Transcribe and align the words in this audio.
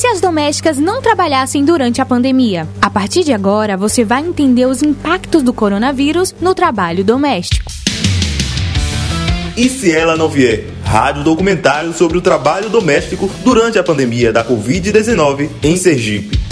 se 0.00 0.06
as 0.06 0.18
domésticas 0.18 0.78
não 0.78 1.02
trabalhassem 1.02 1.62
durante 1.62 2.00
a 2.00 2.06
pandemia? 2.06 2.66
A 2.80 2.88
partir 2.88 3.22
de 3.22 3.34
agora, 3.34 3.76
você 3.76 4.02
vai 4.02 4.22
entender 4.22 4.64
os 4.64 4.82
impactos 4.82 5.42
do 5.42 5.52
coronavírus 5.52 6.34
no 6.40 6.54
trabalho 6.54 7.04
doméstico. 7.04 7.70
E 9.54 9.68
se 9.68 9.92
ela 9.92 10.16
não 10.16 10.26
vier? 10.26 10.64
Rádio 10.82 11.22
documentário 11.22 11.92
sobre 11.92 12.16
o 12.16 12.22
trabalho 12.22 12.70
doméstico 12.70 13.30
durante 13.44 13.78
a 13.78 13.82
pandemia 13.82 14.32
da 14.32 14.42
Covid-19 14.42 15.50
em 15.62 15.76
Sergipe. 15.76 16.49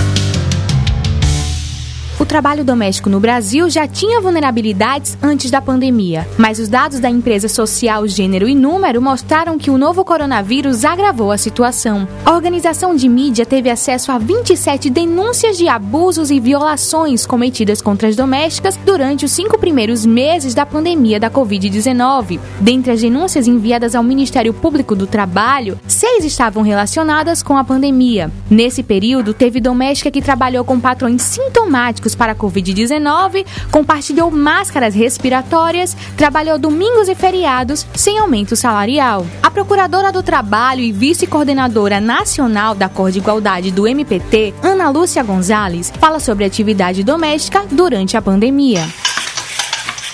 Trabalho 2.29 2.63
doméstico 2.63 3.09
no 3.09 3.19
Brasil 3.19 3.71
já 3.71 3.89
tinha 3.89 4.21
vulnerabilidades 4.21 5.17
antes 5.23 5.51
da 5.51 5.63
pandemia, 5.63 6.29
mas 6.37 6.59
os 6.59 6.69
dados 6.69 7.01
da 7.01 7.09
empresa 7.09 7.49
social 7.49 8.07
Gênero 8.07 8.47
e 8.47 8.55
Número 8.55 9.01
mostraram 9.01 9.57
que 9.57 9.71
o 9.71 9.79
novo 9.79 10.05
coronavírus 10.05 10.85
agravou 10.85 11.33
a 11.33 11.39
situação. 11.39 12.07
A 12.27 12.33
organização 12.33 12.95
de 12.95 13.09
mídia 13.09 13.47
teve 13.47 13.71
acesso 13.71 14.13
a 14.13 14.19
27 14.19 14.91
denúncias 14.91 15.57
de 15.57 15.69
abusos 15.69 16.31
e 16.31 16.39
violações 16.39 17.25
cometidas 17.25 17.81
contra 17.81 18.09
as 18.09 18.15
domésticas 18.15 18.79
durante 18.85 19.25
os 19.25 19.33
cinco 19.33 19.59
primeiros 19.59 20.05
meses 20.05 20.53
da 20.53 20.67
pandemia 20.67 21.19
da 21.19 21.31
Covid-19. 21.31 22.39
Dentre 22.61 22.93
as 22.93 23.01
denúncias 23.01 23.49
enviadas 23.49 23.95
ao 23.95 24.03
Ministério 24.03 24.53
Público 24.53 24.95
do 24.95 25.07
Trabalho, 25.07 25.81
seis 25.89 26.27
estavam 26.27 26.63
relacionadas 26.63 27.43
com 27.43 27.57
a 27.57 27.65
pandemia. 27.65 28.31
Nesse 28.51 28.83
período, 28.83 29.33
teve 29.33 29.61
doméstica 29.61 30.11
que 30.11 30.21
trabalhou 30.21 30.63
com 30.63 30.79
patrões 30.79 31.23
sintomáticos 31.23 32.18
para 32.19 32.33
a 32.33 32.37
Covid-19, 32.37 33.47
compartilhou 33.71 34.31
máscaras 34.31 34.95
respiratórias, 34.95 35.97
trabalhou 36.17 36.59
domingos 36.59 37.09
e 37.09 37.15
feriados 37.15 37.87
sem 37.95 38.19
aumento 38.19 38.57
salarial. 38.57 39.25
A 39.43 39.51
procuradora 39.51 40.11
do 40.11 40.23
Trabalho 40.23 40.83
e 40.83 40.93
vice-coordenadora 40.93 42.01
nacional 42.01 42.75
da 42.75 42.89
Cor 42.89 43.13
de 43.13 43.21
Igualdade 43.21 43.71
do 43.71 43.87
MPT, 43.87 44.53
Ana 44.63 44.91
Lúcia 44.91 45.23
Gonzalez, 45.23 45.93
fala 45.99 46.19
sobre 46.19 46.45
atividade 46.45 47.05
doméstica 47.05 47.65
durante 47.71 48.17
a 48.17 48.23
pandemia 48.23 48.83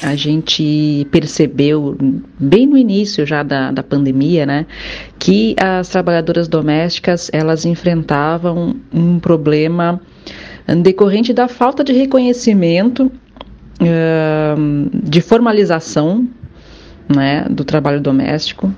a 0.05 0.15
gente 0.15 1.07
percebeu 1.11 1.97
bem 2.39 2.67
no 2.67 2.77
início 2.77 3.25
já 3.25 3.43
da, 3.43 3.71
da 3.71 3.83
pandemia, 3.83 4.45
né, 4.45 4.67
que 5.19 5.57
as 5.59 5.89
trabalhadoras 5.89 6.47
domésticas 6.47 7.31
elas 7.33 7.65
enfrentavam 7.65 8.77
um 8.93 9.19
problema 9.19 9.99
decorrente 10.83 11.33
da 11.33 11.49
falta 11.49 11.85
de 11.85 11.93
reconhecimento, 11.93 13.11
de 15.03 15.21
formalização 15.21 16.27
né, 17.09 17.47
do 17.51 17.65
trabalho 17.65 18.01
doméstico. 18.01 18.73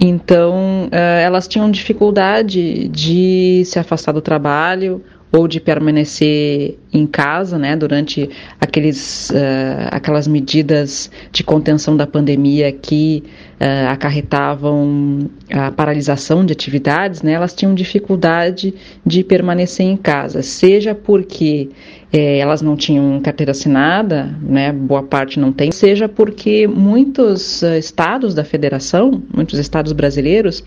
Então, 0.00 0.88
elas 0.90 1.46
tinham 1.46 1.70
dificuldade 1.70 2.88
de 2.88 3.62
se 3.64 3.78
afastar 3.78 4.12
do 4.12 4.20
trabalho 4.20 5.02
ou 5.32 5.46
de 5.46 5.60
permanecer 5.60 6.76
em 6.92 7.06
casa, 7.06 7.56
né, 7.56 7.76
durante 7.76 8.28
aqueles, 8.60 9.30
uh, 9.30 9.88
aquelas 9.90 10.26
medidas 10.26 11.10
de 11.30 11.44
contenção 11.44 11.96
da 11.96 12.06
pandemia 12.06 12.72
que 12.72 13.22
uh, 13.60 13.90
acarretavam 13.90 15.30
a 15.52 15.70
paralisação 15.70 16.44
de 16.44 16.52
atividades, 16.52 17.22
né, 17.22 17.32
elas 17.32 17.54
tinham 17.54 17.74
dificuldade 17.74 18.74
de 19.06 19.22
permanecer 19.22 19.86
em 19.86 19.96
casa, 19.96 20.42
seja 20.42 20.96
porque 20.96 21.68
eh, 22.12 22.38
elas 22.38 22.60
não 22.60 22.76
tinham 22.76 23.20
carteira 23.20 23.52
assinada, 23.52 24.34
né, 24.42 24.72
boa 24.72 25.04
parte 25.04 25.38
não 25.38 25.52
tem, 25.52 25.70
seja 25.70 26.08
porque 26.08 26.66
muitos 26.66 27.62
uh, 27.62 27.76
estados 27.78 28.34
da 28.34 28.42
federação, 28.42 29.22
muitos 29.32 29.60
estados 29.60 29.92
brasileiros, 29.92 30.64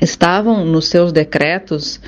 estavam 0.00 0.64
nos 0.64 0.88
seus 0.88 1.12
decretos 1.12 2.00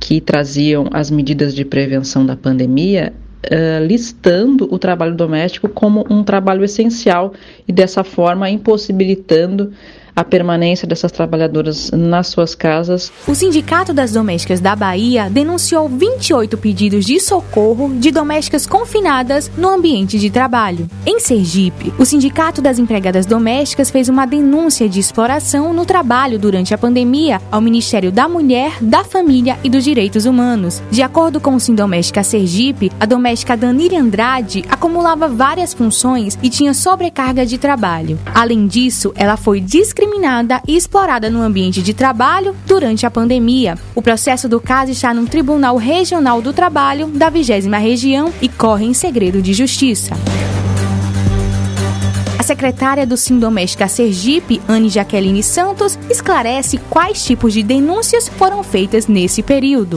que 0.00 0.20
traziam 0.20 0.88
as 0.92 1.10
medidas 1.10 1.54
de 1.54 1.64
prevenção 1.64 2.24
da 2.24 2.34
pandemia, 2.34 3.12
uh, 3.46 3.84
listando 3.84 4.66
o 4.72 4.78
trabalho 4.78 5.14
doméstico 5.14 5.68
como 5.68 6.04
um 6.10 6.24
trabalho 6.24 6.64
essencial 6.64 7.34
e 7.68 7.72
dessa 7.72 8.02
forma 8.02 8.48
impossibilitando 8.48 9.72
a 10.14 10.24
permanência 10.24 10.86
dessas 10.86 11.12
trabalhadoras 11.12 11.90
nas 11.90 12.28
suas 12.28 12.54
casas. 12.54 13.12
O 13.26 13.34
Sindicato 13.34 13.92
das 13.92 14.12
Domésticas 14.12 14.60
da 14.60 14.76
Bahia 14.76 15.30
denunciou 15.30 15.88
28 15.88 16.58
pedidos 16.58 17.04
de 17.04 17.18
socorro 17.20 17.94
de 17.94 18.10
domésticas 18.10 18.66
confinadas 18.66 19.50
no 19.56 19.68
ambiente 19.68 20.18
de 20.18 20.30
trabalho. 20.30 20.88
Em 21.06 21.20
Sergipe, 21.20 21.92
o 21.98 22.04
Sindicato 22.04 22.60
das 22.60 22.78
Empregadas 22.78 23.24
Domésticas 23.24 23.90
fez 23.90 24.08
uma 24.08 24.26
denúncia 24.26 24.88
de 24.88 25.00
exploração 25.00 25.72
no 25.72 25.86
trabalho 25.86 26.38
durante 26.38 26.74
a 26.74 26.78
pandemia 26.78 27.40
ao 27.50 27.60
Ministério 27.60 28.12
da 28.12 28.28
Mulher, 28.28 28.76
da 28.80 29.04
Família 29.04 29.58
e 29.64 29.70
dos 29.70 29.84
Direitos 29.84 30.26
Humanos. 30.26 30.82
De 30.90 31.02
acordo 31.02 31.40
com 31.40 31.54
o 31.54 31.60
Sindoméstica 31.60 32.22
Sergipe, 32.22 32.92
a 33.00 33.06
doméstica 33.06 33.56
Danile 33.56 33.96
Andrade 33.96 34.64
acumulava 34.68 35.28
várias 35.28 35.72
funções 35.72 36.38
e 36.42 36.50
tinha 36.50 36.74
sobrecarga 36.74 37.46
de 37.46 37.58
trabalho. 37.58 38.18
Além 38.34 38.66
disso, 38.66 39.12
ela 39.16 39.36
foi 39.36 39.60
discriminada 39.60 40.09
discriminada 40.10 40.60
e 40.66 40.76
explorada 40.76 41.30
no 41.30 41.40
ambiente 41.40 41.80
de 41.82 41.94
trabalho 41.94 42.54
durante 42.66 43.06
a 43.06 43.10
pandemia. 43.10 43.78
O 43.94 44.02
processo 44.02 44.48
do 44.48 44.60
caso 44.60 44.90
está 44.90 45.14
no 45.14 45.26
Tribunal 45.26 45.76
Regional 45.76 46.42
do 46.42 46.52
Trabalho 46.52 47.06
da 47.06 47.30
20 47.30 47.68
Região 47.80 48.32
e 48.42 48.48
corre 48.48 48.86
em 48.86 48.94
segredo 48.94 49.40
de 49.40 49.52
justiça. 49.54 50.14
A 52.38 52.42
secretária 52.42 53.06
do 53.06 53.16
Sim 53.16 53.38
Doméstica 53.38 53.86
Sergipe, 53.86 54.60
Anne 54.68 54.88
Jaqueline 54.88 55.42
Santos, 55.42 55.98
esclarece 56.08 56.78
quais 56.90 57.24
tipos 57.24 57.52
de 57.52 57.62
denúncias 57.62 58.28
foram 58.28 58.64
feitas 58.64 59.06
nesse 59.06 59.42
período. 59.42 59.96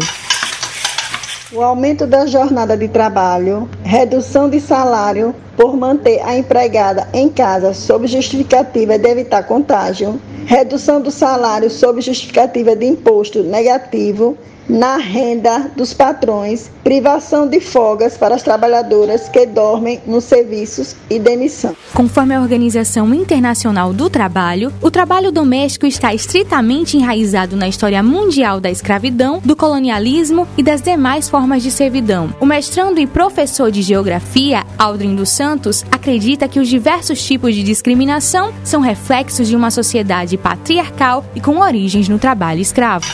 O 1.51 1.61
aumento 1.61 2.05
da 2.05 2.25
jornada 2.25 2.75
de 2.75 2.87
trabalho, 2.87 3.69
redução 3.83 4.49
de 4.49 4.59
salário 4.59 5.35
por 5.55 5.75
manter 5.75 6.21
a 6.21 6.37
empregada 6.37 7.07
em 7.13 7.29
casa 7.29 7.73
sob 7.73 8.07
justificativa 8.07 8.97
de 8.97 9.07
evitar 9.07 9.43
contágio, 9.43 10.19
redução 10.45 11.01
do 11.01 11.11
salário 11.11 11.69
sob 11.69 12.01
justificativa 12.01 12.75
de 12.75 12.85
imposto 12.85 13.43
negativo 13.43 14.37
na 14.67 14.97
renda 14.97 15.71
dos 15.75 15.93
patrões, 15.93 16.71
privação 16.83 17.47
de 17.47 17.59
folgas 17.59 18.17
para 18.17 18.35
as 18.35 18.43
trabalhadoras 18.43 19.27
que 19.29 19.45
dormem 19.45 20.01
nos 20.05 20.23
serviços 20.23 20.95
e 21.09 21.19
demissão. 21.19 21.75
Conforme 21.93 22.33
a 22.33 22.41
Organização 22.41 23.13
Internacional 23.13 23.93
do 23.93 24.09
Trabalho, 24.09 24.73
o 24.81 24.89
trabalho 24.89 25.31
doméstico 25.31 25.85
está 25.85 26.13
estritamente 26.13 26.97
enraizado 26.97 27.55
na 27.55 27.67
história 27.67 28.01
mundial 28.01 28.59
da 28.59 28.71
escravidão, 28.71 29.41
do 29.43 29.55
colonialismo 29.55 30.47
e 30.57 30.63
das 30.63 30.81
demais 30.81 31.29
formas 31.29 31.61
de 31.61 31.71
servidão. 31.71 32.33
O 32.39 32.45
mestrando 32.45 32.99
e 32.99 33.07
professor 33.07 33.69
de 33.69 33.81
geografia, 33.81 34.63
Aldrin 34.77 35.15
dos 35.15 35.29
Santos, 35.43 35.83
acredita 35.91 36.47
que 36.47 36.57
os 36.57 36.69
diversos 36.69 37.21
tipos 37.21 37.53
de 37.53 37.63
discriminação 37.63 38.53
são 38.63 38.79
reflexos 38.79 39.49
de 39.49 39.57
uma 39.57 39.69
sociedade 39.69 40.37
patriarcal 40.37 41.25
e 41.35 41.41
com 41.41 41.57
origens 41.57 42.07
no 42.07 42.17
trabalho 42.17 42.61
escravo 42.61 43.05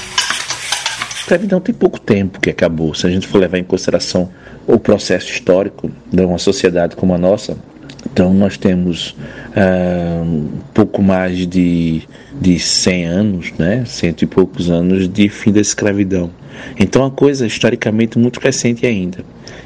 escravidão 1.20 1.60
tem 1.60 1.76
pouco 1.76 2.00
tempo 2.00 2.40
que 2.40 2.50
acabou. 2.50 2.94
Se 2.96 3.06
a 3.06 3.10
gente 3.10 3.28
for 3.28 3.38
levar 3.38 3.60
em 3.60 3.64
consideração 3.64 4.32
o 4.66 4.80
processo 4.80 5.32
histórico 5.32 5.92
de 6.12 6.24
uma 6.24 6.40
sociedade 6.40 6.96
como 6.96 7.14
a 7.14 7.20
nossa, 7.20 7.56
então 8.12 8.34
nós 8.34 8.58
temos 8.58 9.16
um 10.26 10.50
pouco 10.74 11.02
mais 11.02 11.48
de, 11.48 12.04
de 12.40 12.60
100 12.60 13.06
anos, 13.06 13.54
né? 13.58 13.84
cento 13.86 14.24
e 14.24 14.28
poucos 14.28 14.70
anos 14.70 15.08
de 15.08 15.30
fim 15.30 15.52
da 15.52 15.62
escravidão. 15.62 16.30
Então 16.78 17.06
a 17.06 17.12
coisa 17.12 17.46
historicamente 17.46 18.18
muito 18.18 18.40
recente 18.40 18.86
ainda. 18.86 19.20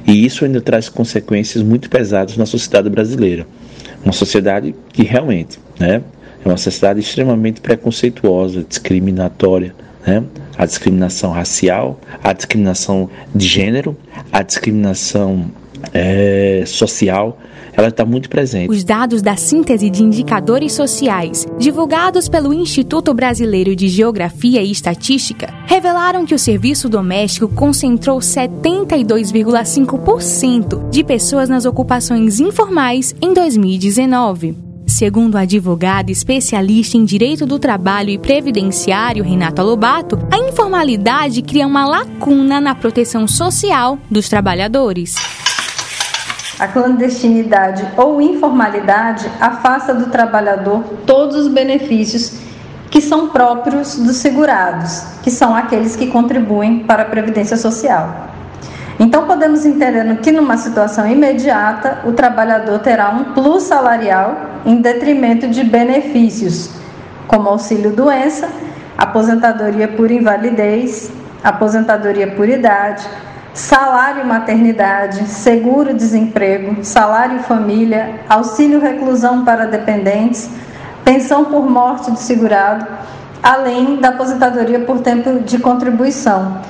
E 0.05 0.25
isso 0.25 0.45
ainda 0.45 0.61
traz 0.61 0.89
consequências 0.89 1.63
muito 1.63 1.89
pesadas 1.89 2.37
na 2.37 2.45
sociedade 2.45 2.89
brasileira. 2.89 3.47
Uma 4.03 4.13
sociedade 4.13 4.75
que 4.91 5.03
realmente 5.03 5.59
né, 5.79 6.01
é 6.43 6.47
uma 6.47 6.57
sociedade 6.57 6.99
extremamente 6.99 7.61
preconceituosa, 7.61 8.65
discriminatória, 8.67 9.73
né? 10.05 10.23
a 10.57 10.65
discriminação 10.65 11.31
racial, 11.31 11.99
a 12.23 12.33
discriminação 12.33 13.09
de 13.33 13.47
gênero, 13.47 13.95
a 14.31 14.43
discriminação 14.43 15.49
é, 15.93 16.63
social, 16.65 17.37
ela 17.73 17.89
está 17.89 18.05
muito 18.05 18.29
presente. 18.29 18.69
Os 18.69 18.83
dados 18.83 19.19
da 19.21 19.35
síntese 19.35 19.89
de 19.89 20.03
indicadores 20.03 20.73
sociais, 20.73 21.47
divulgados 21.57 22.29
pelo 22.29 22.53
Instituto 22.53 23.11
Brasileiro 23.13 23.75
de 23.75 23.87
Geografia 23.87 24.61
e 24.61 24.71
Estatística, 24.71 25.51
revelaram 25.65 26.25
que 26.25 26.35
o 26.35 26.39
serviço 26.39 26.87
doméstico 26.87 27.47
concentrou 27.47 28.19
72,5% 28.19 30.89
de 30.89 31.03
pessoas 31.03 31.49
nas 31.49 31.65
ocupações 31.65 32.39
informais 32.39 33.15
em 33.21 33.33
2019. 33.33 34.55
Segundo 34.85 35.37
a 35.37 35.41
advogada 35.41 36.11
especialista 36.11 36.97
em 36.97 37.05
direito 37.05 37.45
do 37.45 37.57
trabalho 37.57 38.09
e 38.09 38.17
previdenciário 38.17 39.23
Renata 39.23 39.63
Lobato, 39.63 40.19
a 40.31 40.37
informalidade 40.37 41.41
cria 41.41 41.65
uma 41.65 41.85
lacuna 41.85 42.59
na 42.61 42.75
proteção 42.75 43.27
social 43.27 43.97
dos 44.11 44.29
trabalhadores. 44.29 45.42
A 46.63 46.67
clandestinidade 46.69 47.85
ou 47.97 48.21
informalidade 48.21 49.29
afasta 49.41 49.93
do 49.93 50.05
trabalhador 50.05 50.81
todos 51.05 51.35
os 51.35 51.49
benefícios 51.49 52.39
que 52.89 53.01
são 53.01 53.27
próprios 53.27 53.97
dos 53.97 54.15
segurados, 54.15 55.03
que 55.21 55.29
são 55.29 55.53
aqueles 55.53 55.97
que 55.97 56.07
contribuem 56.07 56.79
para 56.85 57.01
a 57.01 57.05
Previdência 57.05 57.57
Social. 57.57 58.29
Então, 58.97 59.27
podemos 59.27 59.65
entender 59.65 60.15
que, 60.21 60.31
numa 60.31 60.55
situação 60.55 61.05
imediata, 61.05 61.99
o 62.05 62.13
trabalhador 62.13 62.79
terá 62.79 63.09
um 63.09 63.33
plus 63.33 63.63
salarial 63.63 64.61
em 64.65 64.79
detrimento 64.79 65.49
de 65.49 65.65
benefícios, 65.65 66.69
como 67.27 67.49
auxílio-doença, 67.49 68.47
aposentadoria 68.97 69.89
por 69.89 70.09
invalidez, 70.09 71.11
aposentadoria 71.43 72.27
por 72.27 72.47
idade, 72.47 73.05
salário 73.53 74.25
maternidade, 74.25 75.25
seguro-desemprego, 75.27 76.83
salário 76.83 77.39
família, 77.43 78.21
auxílio 78.27 78.79
reclusão 78.79 79.45
para 79.45 79.67
dependentes, 79.67 80.49
pensão 81.05 81.45
por 81.45 81.69
morte 81.69 82.11
do 82.11 82.17
segurado, 82.17 82.87
além 83.41 83.97
da 83.97 84.09
aposentadoria 84.09 84.79
por 84.79 84.99
tempo 84.99 85.39
de 85.41 85.59
contribuição 85.59 86.61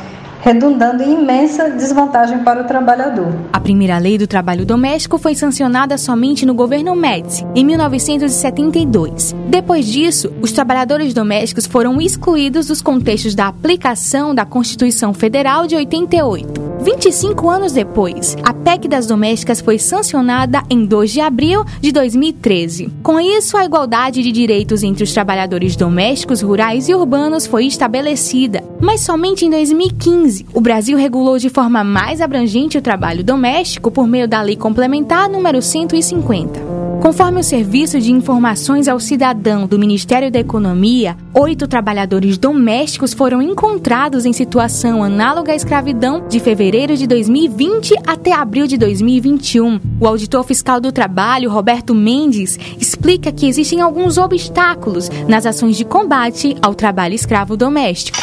redundando 0.44 1.02
em 1.02 1.14
imensa 1.14 1.70
desvantagem 1.70 2.40
para 2.40 2.62
o 2.62 2.66
trabalhador. 2.66 3.34
A 3.54 3.62
primeira 3.62 3.98
lei 3.98 4.18
do 4.18 4.28
trabalho 4.28 4.66
doméstico 4.66 5.18
foi 5.18 5.36
sancionada 5.36 5.98
somente 5.98 6.46
no 6.46 6.54
governo 6.54 6.94
Médici, 6.94 7.48
em 7.56 7.64
1972. 7.64 9.34
Depois 9.48 9.86
disso, 9.86 10.34
os 10.42 10.52
trabalhadores 10.52 11.14
domésticos 11.14 11.66
foram 11.66 12.02
excluídos 12.02 12.68
dos 12.68 12.82
contextos 12.82 13.34
da 13.34 13.48
aplicação 13.48 14.36
da 14.36 14.46
Constituição 14.46 15.14
Federal 15.14 15.66
de 15.66 15.78
88. 15.78 16.73
25 16.84 17.50
anos 17.50 17.72
depois, 17.72 18.36
a 18.44 18.54
PEC 18.54 18.90
das 18.90 19.08
domésticas 19.08 19.62
foi 19.62 19.80
sancionada 19.80 20.62
em 20.70 20.86
2 20.86 21.12
de 21.12 21.22
abril 21.22 21.64
de 21.80 21.94
2013. 21.94 22.92
Com 23.02 23.18
isso, 23.22 23.56
a 23.56 23.64
igualdade 23.64 24.22
de 24.22 24.34
direitos 24.34 24.84
entre 24.84 25.06
os 25.06 25.14
trabalhadores 25.14 25.78
domésticos, 25.78 26.42
rurais 26.42 26.90
e 26.90 26.94
urbanos 26.94 27.48
foi 27.48 27.68
estabelecida, 27.68 28.62
mas 28.82 29.00
somente 29.00 29.46
em 29.46 29.50
2015. 29.50 30.46
O 30.54 30.60
Brasil 30.60 30.98
regulou 30.98 31.40
de 31.40 31.50
forma 31.50 31.86
mais 31.86 32.20
abrangente 32.20 32.78
o 32.78 32.82
trabalho 32.82 33.24
doméstico 33.24 33.90
por 33.90 34.06
meio 34.06 34.28
da 34.28 34.42
Lei 34.42 34.58
Complementar 34.58 35.30
número 35.30 35.62
150. 35.62 36.83
Conforme 37.04 37.42
o 37.42 37.44
Serviço 37.44 38.00
de 38.00 38.14
Informações 38.14 38.88
ao 38.88 38.98
Cidadão 38.98 39.68
do 39.68 39.78
Ministério 39.78 40.32
da 40.32 40.40
Economia, 40.40 41.18
oito 41.34 41.68
trabalhadores 41.68 42.38
domésticos 42.38 43.14
foram 43.14 43.42
encontrados 43.42 44.26
em 44.26 44.32
situação 44.32 45.04
análoga 45.04 45.52
à 45.52 45.56
escravidão 45.56 46.26
de 46.30 46.40
fevereiro 46.40 46.96
de 46.96 47.06
2020 47.06 47.94
até 48.08 48.32
abril 48.32 48.68
de 48.68 48.78
2021. 48.78 49.82
O 50.00 50.08
auditor 50.08 50.46
fiscal 50.46 50.80
do 50.80 50.94
trabalho, 50.94 51.52
Roberto 51.52 51.94
Mendes, 51.94 52.58
explica 52.80 53.34
que 53.34 53.50
existem 53.50 53.82
alguns 53.82 54.18
obstáculos 54.18 55.10
nas 55.28 55.46
ações 55.46 55.76
de 55.76 55.84
combate 55.84 56.56
ao 56.62 56.74
trabalho 56.74 57.16
escravo 57.16 57.58
doméstico. 57.58 58.18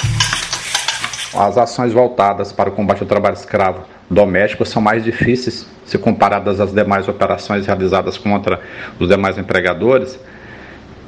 As 1.35 1.59
ações 1.59 1.93
voltadas 1.93 2.51
para 2.51 2.71
o 2.71 2.73
combate 2.73 3.03
ao 3.03 3.07
trabalho 3.07 3.35
escravo 3.37 3.83
doméstico 4.09 4.65
são 4.65 4.81
mais 4.81 5.05
difíceis 5.05 5.67
se 5.91 5.99
comparadas 5.99 6.61
às 6.61 6.73
demais 6.73 7.09
operações 7.09 7.67
realizadas 7.67 8.17
contra 8.17 8.61
os 8.97 9.09
demais 9.09 9.37
empregadores, 9.37 10.21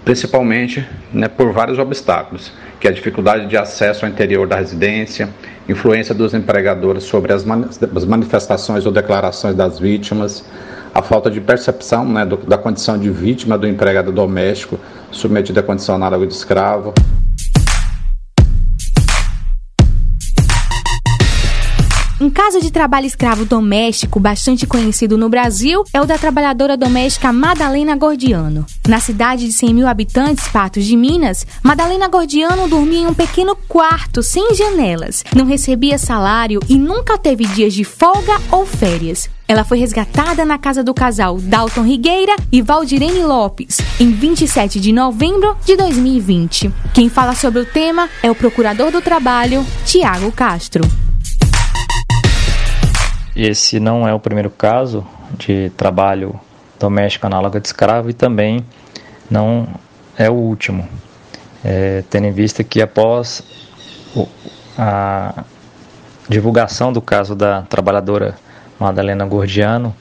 principalmente 0.04 0.84
né, 1.12 1.28
por 1.28 1.52
vários 1.52 1.78
obstáculos, 1.78 2.52
que 2.80 2.88
é 2.88 2.90
a 2.90 2.92
dificuldade 2.92 3.46
de 3.46 3.56
acesso 3.56 4.04
ao 4.04 4.10
interior 4.10 4.44
da 4.44 4.56
residência, 4.56 5.28
influência 5.68 6.12
dos 6.12 6.34
empregadores 6.34 7.04
sobre 7.04 7.32
as, 7.32 7.44
manifestações 7.44 8.84
ou 8.84 8.90
declarações 8.90 9.54
das 9.54 9.78
vítimas, 9.78 10.44
a 10.92 11.00
falta 11.00 11.30
de 11.30 11.40
percepção 11.40 12.04
né, 12.04 12.26
do, 12.26 12.36
da 12.38 12.58
condição 12.58 12.98
de 12.98 13.08
vítima 13.08 13.56
do 13.56 13.68
empregado 13.68 14.10
doméstico 14.10 14.80
submetido 15.12 15.60
à 15.60 15.62
condição 15.62 15.94
análoga 15.94 16.26
de 16.26 16.34
escravo. 16.34 16.92
Um 22.22 22.30
caso 22.30 22.60
de 22.60 22.70
trabalho 22.70 23.04
escravo 23.04 23.44
doméstico 23.44 24.20
bastante 24.20 24.64
conhecido 24.64 25.18
no 25.18 25.28
Brasil 25.28 25.82
é 25.92 26.00
o 26.00 26.06
da 26.06 26.16
trabalhadora 26.16 26.76
doméstica 26.76 27.32
Madalena 27.32 27.96
Gordiano. 27.96 28.64
Na 28.86 29.00
cidade 29.00 29.46
de 29.46 29.52
100 29.52 29.74
mil 29.74 29.88
habitantes, 29.88 30.46
Patos 30.46 30.84
de 30.84 30.96
Minas, 30.96 31.44
Madalena 31.64 32.06
Gordiano 32.06 32.68
dormia 32.68 33.00
em 33.00 33.06
um 33.08 33.12
pequeno 33.12 33.56
quarto 33.56 34.22
sem 34.22 34.54
janelas, 34.54 35.24
não 35.34 35.44
recebia 35.46 35.98
salário 35.98 36.60
e 36.68 36.76
nunca 36.76 37.18
teve 37.18 37.44
dias 37.44 37.74
de 37.74 37.82
folga 37.82 38.40
ou 38.52 38.64
férias. 38.64 39.28
Ela 39.48 39.64
foi 39.64 39.78
resgatada 39.78 40.44
na 40.44 40.58
casa 40.58 40.84
do 40.84 40.94
casal 40.94 41.38
Dalton 41.38 41.82
Rigueira 41.82 42.36
e 42.52 42.62
Valdirene 42.62 43.24
Lopes 43.24 43.78
em 43.98 44.12
27 44.12 44.78
de 44.78 44.92
novembro 44.92 45.56
de 45.64 45.74
2020. 45.74 46.72
Quem 46.94 47.08
fala 47.08 47.34
sobre 47.34 47.62
o 47.62 47.66
tema 47.66 48.08
é 48.22 48.30
o 48.30 48.34
procurador 48.36 48.92
do 48.92 49.02
trabalho, 49.02 49.66
Tiago 49.84 50.30
Castro. 50.30 50.84
Esse 53.34 53.80
não 53.80 54.06
é 54.06 54.12
o 54.12 54.20
primeiro 54.20 54.50
caso 54.50 55.06
de 55.38 55.70
trabalho 55.70 56.38
doméstico 56.78 57.26
análogo 57.26 57.58
de 57.58 57.66
escravo 57.66 58.10
e 58.10 58.12
também 58.12 58.64
não 59.30 59.66
é 60.18 60.28
o 60.28 60.34
último, 60.34 60.86
é, 61.64 62.04
tendo 62.10 62.26
em 62.26 62.32
vista 62.32 62.62
que 62.62 62.82
após 62.82 63.42
a 64.76 65.44
divulgação 66.28 66.92
do 66.92 67.00
caso 67.00 67.34
da 67.34 67.62
trabalhadora 67.62 68.36
Madalena 68.78 69.24
Gordiano, 69.24 69.94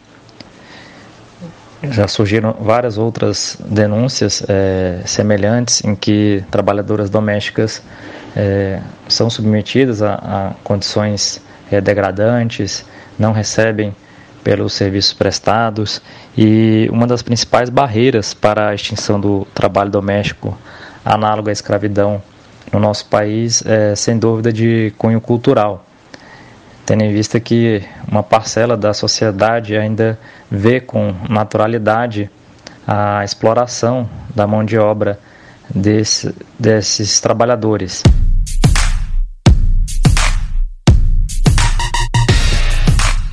já 1.83 2.07
surgiram 2.07 2.53
várias 2.59 2.97
outras 2.97 3.57
denúncias 3.65 4.43
é, 4.47 5.01
semelhantes 5.05 5.83
em 5.83 5.95
que 5.95 6.43
trabalhadoras 6.51 7.09
domésticas 7.09 7.81
é, 8.35 8.81
são 9.07 9.29
submetidas 9.29 10.01
a, 10.01 10.15
a 10.15 10.53
condições 10.63 11.41
é, 11.71 11.81
degradantes, 11.81 12.85
não 13.21 13.31
recebem 13.31 13.95
pelos 14.43 14.73
serviços 14.73 15.13
prestados 15.13 16.01
e 16.35 16.89
uma 16.91 17.05
das 17.05 17.21
principais 17.21 17.69
barreiras 17.69 18.33
para 18.33 18.69
a 18.69 18.75
extinção 18.75 19.19
do 19.19 19.47
trabalho 19.53 19.91
doméstico 19.91 20.57
análogo 21.05 21.49
à 21.49 21.51
escravidão 21.51 22.21
no 22.73 22.79
nosso 22.79 23.05
país 23.05 23.63
é 23.65 23.95
sem 23.95 24.17
dúvida 24.17 24.51
de 24.51 24.93
cunho 24.97 25.21
cultural, 25.21 25.85
tendo 26.85 27.03
em 27.03 27.13
vista 27.13 27.39
que 27.39 27.83
uma 28.07 28.23
parcela 28.23 28.75
da 28.75 28.93
sociedade 28.93 29.75
ainda 29.77 30.17
vê 30.49 30.79
com 30.79 31.13
naturalidade 31.29 32.29
a 32.87 33.23
exploração 33.23 34.09
da 34.33 34.47
mão 34.47 34.65
de 34.65 34.77
obra 34.77 35.19
desse, 35.69 36.33
desses 36.57 37.19
trabalhadores. 37.19 38.01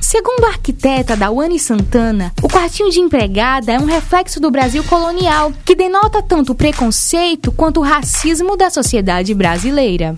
Segundo 0.09 0.45
a 0.45 0.47
arquiteta 0.47 1.15
Dawane 1.15 1.59
Santana, 1.59 2.33
o 2.41 2.47
quartinho 2.47 2.89
de 2.89 2.99
empregada 2.99 3.71
é 3.71 3.77
um 3.77 3.85
reflexo 3.85 4.39
do 4.39 4.49
Brasil 4.49 4.83
colonial, 4.85 5.53
que 5.63 5.75
denota 5.75 6.19
tanto 6.19 6.53
o 6.53 6.55
preconceito 6.55 7.51
quanto 7.51 7.79
o 7.79 7.83
racismo 7.83 8.57
da 8.57 8.71
sociedade 8.71 9.35
brasileira. 9.35 10.17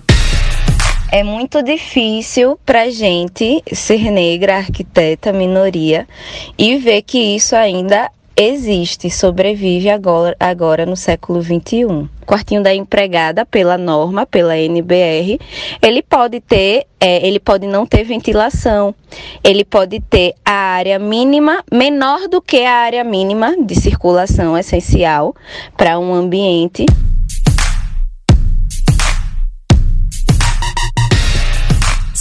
É 1.10 1.22
muito 1.22 1.62
difícil 1.62 2.58
para 2.64 2.90
gente 2.90 3.62
ser 3.70 4.10
negra, 4.10 4.56
arquiteta, 4.56 5.30
minoria, 5.30 6.08
e 6.56 6.78
ver 6.78 7.02
que 7.02 7.18
isso 7.36 7.54
ainda 7.54 8.10
existe, 8.36 9.10
sobrevive 9.10 9.90
agora, 9.90 10.36
agora 10.38 10.86
no 10.86 10.96
século 10.96 11.42
XXI. 11.42 12.08
Quartinho 12.26 12.62
da 12.62 12.74
empregada, 12.74 13.44
pela 13.44 13.76
norma, 13.76 14.24
pela 14.24 14.56
NBR, 14.56 15.38
ele 15.82 16.02
pode 16.02 16.40
ter, 16.40 16.86
é, 17.00 17.26
ele 17.26 17.40
pode 17.40 17.66
não 17.66 17.84
ter 17.84 18.04
ventilação, 18.04 18.94
ele 19.42 19.64
pode 19.64 20.00
ter 20.00 20.34
a 20.44 20.52
área 20.52 20.98
mínima 20.98 21.62
menor 21.70 22.28
do 22.28 22.40
que 22.40 22.64
a 22.64 22.72
área 22.72 23.04
mínima 23.04 23.56
de 23.56 23.74
circulação 23.74 24.56
essencial 24.56 25.34
para 25.76 25.98
um 25.98 26.14
ambiente. 26.14 26.86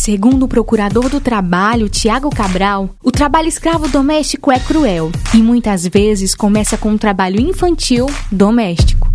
Segundo 0.02 0.46
o 0.46 0.48
procurador 0.48 1.10
do 1.10 1.22
trabalho, 1.22 1.88
Tiago 1.88 2.32
Cabral, 2.32 2.90
o 3.04 3.12
trabalho 3.12 3.48
escravo 3.48 3.88
doméstico 3.88 4.52
é 4.52 4.60
cruel 4.60 5.12
e 5.32 5.38
muitas 5.38 5.86
vezes 5.86 6.34
começa 6.34 6.76
com 6.76 6.90
um 6.90 6.98
trabalho 6.98 7.40
infantil 7.40 8.08
doméstico. 8.32 9.11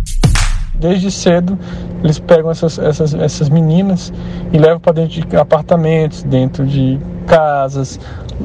Desde 0.79 1.09
cedo, 1.09 1.57
eles 2.03 2.19
pegam 2.19 2.51
essas, 2.51 2.77
essas, 2.77 3.13
essas 3.13 3.49
meninas 3.49 4.13
e 4.53 4.57
levam 4.57 4.79
para 4.79 4.93
dentro 4.93 5.21
de 5.27 5.35
apartamentos, 5.35 6.23
dentro 6.23 6.65
de 6.65 6.99
casas, 7.25 7.99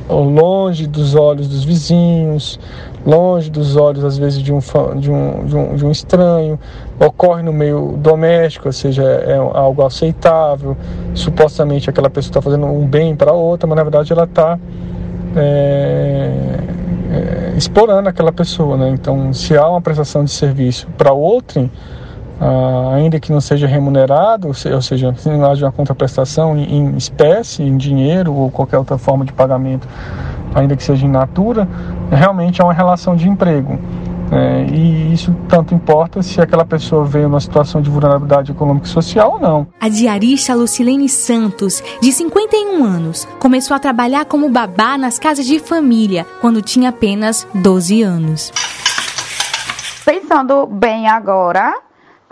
longe 0.09 0.87
dos 0.87 1.15
olhos 1.15 1.47
dos 1.47 1.65
vizinhos, 1.65 2.59
longe 3.07 3.51
dos 3.51 3.77
olhos, 3.77 4.05
às 4.05 4.17
vezes, 4.17 4.43
de 4.43 4.53
um, 4.53 4.59
de 4.99 5.11
um, 5.11 5.45
de 5.45 5.57
um, 5.57 5.77
de 5.77 5.87
um 5.87 5.91
estranho, 5.91 6.59
ocorre 6.99 7.43
no 7.43 7.53
meio 7.53 7.97
doméstico, 7.99 8.69
ou 8.69 8.73
seja, 8.73 9.03
é 9.03 9.37
algo 9.37 9.85
aceitável, 9.85 10.77
supostamente 11.15 11.91
aquela 11.91 12.09
pessoa 12.09 12.31
está 12.31 12.43
fazendo 12.43 12.67
um 12.67 12.87
bem 12.87 13.15
para 13.15 13.33
outra, 13.33 13.67
mas 13.67 13.77
na 13.77 13.83
verdade 13.83 14.12
ela 14.12 14.25
está 14.25 14.59
é, 15.37 16.31
é, 17.11 17.55
explorando 17.57 18.09
aquela 18.09 18.33
pessoa. 18.33 18.77
Né? 18.77 18.91
Então, 18.91 19.33
se 19.33 19.57
há 19.57 19.69
uma 19.69 19.81
prestação 19.81 20.25
de 20.25 20.31
serviço 20.31 20.87
para 20.97 21.12
outrem, 21.12 21.71
ah, 22.45 22.95
ainda 22.97 23.21
que 23.21 23.31
não 23.31 23.41
seja 23.41 23.69
remunerado, 23.69 24.49
ou 24.49 24.55
seja, 24.55 25.15
se 25.15 25.29
não 25.29 25.49
haja 25.49 25.67
uma 25.67 25.71
contraprestação 25.71 26.59
em, 26.59 26.65
em 26.77 26.97
espécie, 26.97 27.63
em 27.63 27.77
dinheiro 27.77 28.35
ou 28.35 28.51
qualquer 28.51 28.79
outra 28.79 28.99
forma 28.99 29.25
de 29.25 29.33
pagamento, 29.33 29.87
ainda 30.53 30.75
que 30.75 30.83
seja 30.83 31.07
in 31.07 31.11
natura, 31.11 31.69
realmente 32.11 32.61
é 32.61 32.65
uma 32.65 32.73
relação 32.73 33.15
de 33.15 33.29
emprego. 33.29 33.79
É, 34.33 34.65
e 34.65 35.13
isso 35.13 35.33
tanto 35.49 35.73
importa 35.73 36.21
se 36.21 36.41
aquela 36.41 36.65
pessoa 36.65 37.05
veio 37.05 37.29
numa 37.29 37.39
situação 37.39 37.81
de 37.81 37.89
vulnerabilidade 37.89 38.51
econômica 38.51 38.87
e 38.87 38.91
social 38.91 39.35
ou 39.35 39.41
não. 39.41 39.69
A 39.81 39.89
diarista 39.89 40.53
Lucilene 40.53 41.09
Santos, 41.09 41.81
de 42.01 42.11
51 42.11 42.83
anos, 42.83 43.29
começou 43.39 43.77
a 43.77 43.79
trabalhar 43.79 44.25
como 44.25 44.49
babá 44.49 44.99
nas 44.99 45.17
casas 45.17 45.47
de 45.47 45.61
família 45.61 46.27
quando 46.41 46.61
tinha 46.61 46.89
apenas 46.89 47.47
12 47.55 48.03
anos. 48.03 48.51
Pensando 50.05 50.67
bem 50.67 51.07
agora, 51.07 51.75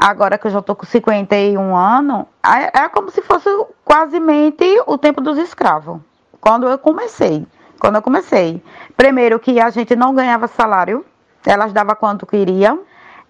agora 0.01 0.39
que 0.39 0.47
eu 0.47 0.51
já 0.51 0.61
estou 0.61 0.75
com 0.75 0.87
51 0.87 1.77
anos, 1.77 2.27
é, 2.43 2.81
é 2.83 2.89
como 2.89 3.11
se 3.11 3.21
fosse 3.21 3.49
quase 3.85 4.19
o 4.87 4.99
tempo 4.99 5.21
dos 5.21 5.37
escravos. 5.39 6.01
Quando 6.41 6.67
eu 6.67 6.79
comecei. 6.79 7.47
Quando 7.79 7.97
eu 7.97 8.03
comecei. 8.03 8.63
Primeiro 8.97 9.39
que 9.39 9.61
a 9.61 9.71
gente 9.71 9.95
não 9.95 10.15
ganhava 10.15 10.47
salário, 10.47 11.05
elas 11.45 11.73
davam 11.73 11.95
quanto 11.95 12.27
queriam. 12.27 12.81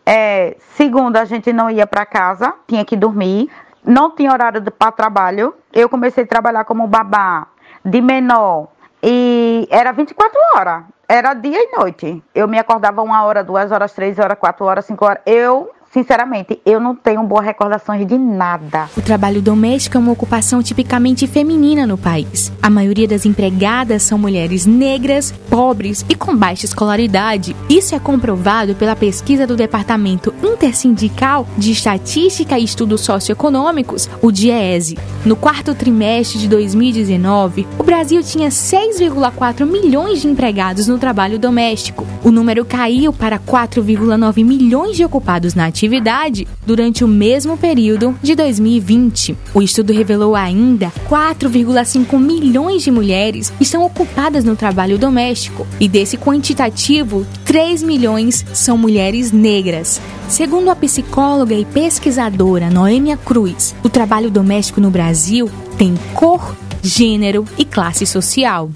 É, 0.06 0.56
segundo, 0.76 1.16
a 1.16 1.24
gente 1.24 1.52
não 1.52 1.70
ia 1.70 1.86
para 1.86 2.06
casa, 2.06 2.54
tinha 2.66 2.84
que 2.84 2.96
dormir. 2.96 3.50
Não 3.84 4.14
tinha 4.14 4.32
horário 4.32 4.62
para 4.70 4.92
trabalho. 4.92 5.54
Eu 5.72 5.88
comecei 5.88 6.24
a 6.24 6.26
trabalhar 6.26 6.64
como 6.64 6.86
babá 6.86 7.48
de 7.84 8.00
menor 8.00 8.68
e 9.02 9.66
era 9.70 9.92
24 9.92 10.38
horas. 10.54 10.84
Era 11.08 11.34
dia 11.34 11.58
e 11.58 11.76
noite. 11.76 12.22
Eu 12.34 12.46
me 12.46 12.58
acordava 12.58 13.02
uma 13.02 13.24
hora, 13.24 13.42
duas 13.42 13.72
horas, 13.72 13.92
três 13.92 14.18
horas, 14.18 14.38
quatro 14.38 14.64
horas, 14.64 14.84
cinco 14.84 15.04
horas. 15.04 15.22
Eu 15.26 15.70
Sinceramente, 15.92 16.60
eu 16.64 16.78
não 16.78 16.94
tenho 16.94 17.20
boas 17.24 17.44
recordações 17.44 18.06
de 18.06 18.16
nada. 18.16 18.88
O 18.96 19.02
trabalho 19.02 19.42
doméstico 19.42 19.96
é 19.96 20.00
uma 20.00 20.12
ocupação 20.12 20.62
tipicamente 20.62 21.26
feminina 21.26 21.84
no 21.84 21.98
país. 21.98 22.52
A 22.62 22.70
maioria 22.70 23.08
das 23.08 23.26
empregadas 23.26 24.04
são 24.04 24.16
mulheres 24.16 24.66
negras, 24.66 25.32
pobres 25.50 26.06
e 26.08 26.14
com 26.14 26.36
baixa 26.36 26.64
escolaridade. 26.64 27.56
Isso 27.68 27.96
é 27.96 27.98
comprovado 27.98 28.76
pela 28.76 28.94
pesquisa 28.94 29.48
do 29.48 29.56
Departamento 29.56 30.32
Intersindical 30.44 31.44
de 31.58 31.72
Estatística 31.72 32.56
e 32.56 32.62
Estudos 32.62 33.00
Socioeconômicos, 33.00 34.08
o 34.22 34.30
DIEESE. 34.30 34.96
No 35.26 35.34
quarto 35.34 35.74
trimestre 35.74 36.38
de 36.38 36.46
2019, 36.46 37.66
o 37.76 37.82
Brasil 37.82 38.22
tinha 38.22 38.48
6,4 38.48 39.66
milhões 39.66 40.20
de 40.20 40.28
empregados 40.28 40.86
no 40.86 40.98
trabalho 40.98 41.36
doméstico. 41.36 42.06
O 42.22 42.30
número 42.30 42.64
caiu 42.64 43.12
para 43.12 43.40
4,9 43.40 44.44
milhões 44.44 44.96
de 44.96 45.04
ocupados 45.04 45.52
na 45.52 45.79
atividade 45.80 46.46
durante 46.66 47.02
o 47.02 47.08
mesmo 47.08 47.56
período 47.56 48.14
de 48.22 48.34
2020. 48.34 49.36
O 49.54 49.62
estudo 49.62 49.92
revelou 49.92 50.36
ainda 50.36 50.92
4,5 51.08 52.18
milhões 52.18 52.82
de 52.82 52.90
mulheres 52.90 53.50
estão 53.58 53.82
ocupadas 53.84 54.44
no 54.44 54.54
trabalho 54.54 54.98
doméstico 54.98 55.66
e 55.78 55.88
desse 55.88 56.18
quantitativo, 56.18 57.26
3 57.46 57.82
milhões 57.82 58.44
são 58.52 58.76
mulheres 58.76 59.32
negras. 59.32 60.00
Segundo 60.28 60.70
a 60.70 60.76
psicóloga 60.76 61.54
e 61.54 61.64
pesquisadora 61.64 62.68
Noêmia 62.68 63.16
Cruz, 63.16 63.74
o 63.82 63.88
trabalho 63.88 64.30
doméstico 64.30 64.80
no 64.80 64.90
Brasil 64.90 65.50
tem 65.78 65.94
cor, 66.12 66.54
gênero 66.82 67.46
e 67.56 67.64
classe 67.64 68.04
social. 68.04 68.70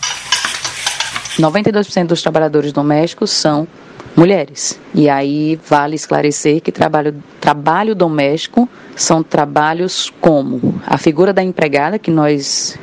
92% 1.39 2.07
dos 2.07 2.23
trabalhadores 2.23 2.73
domésticos 2.73 3.31
são 3.31 3.67
mulheres. 4.17 4.79
E 4.95 5.09
aí 5.09 5.59
vale 5.69 5.97
esclarecer 5.97 6.61
que 6.61 6.71
trabalho, 6.71 7.15
trabalho 7.41 7.95
doméstico 7.95 8.69
são 8.95 9.23
trabalhos 9.23 10.13
como 10.21 10.81
a 10.87 10.97
figura 10.97 11.33
da 11.33 11.43
empregada, 11.43 11.99
que 11.99 12.11
nós 12.11 12.79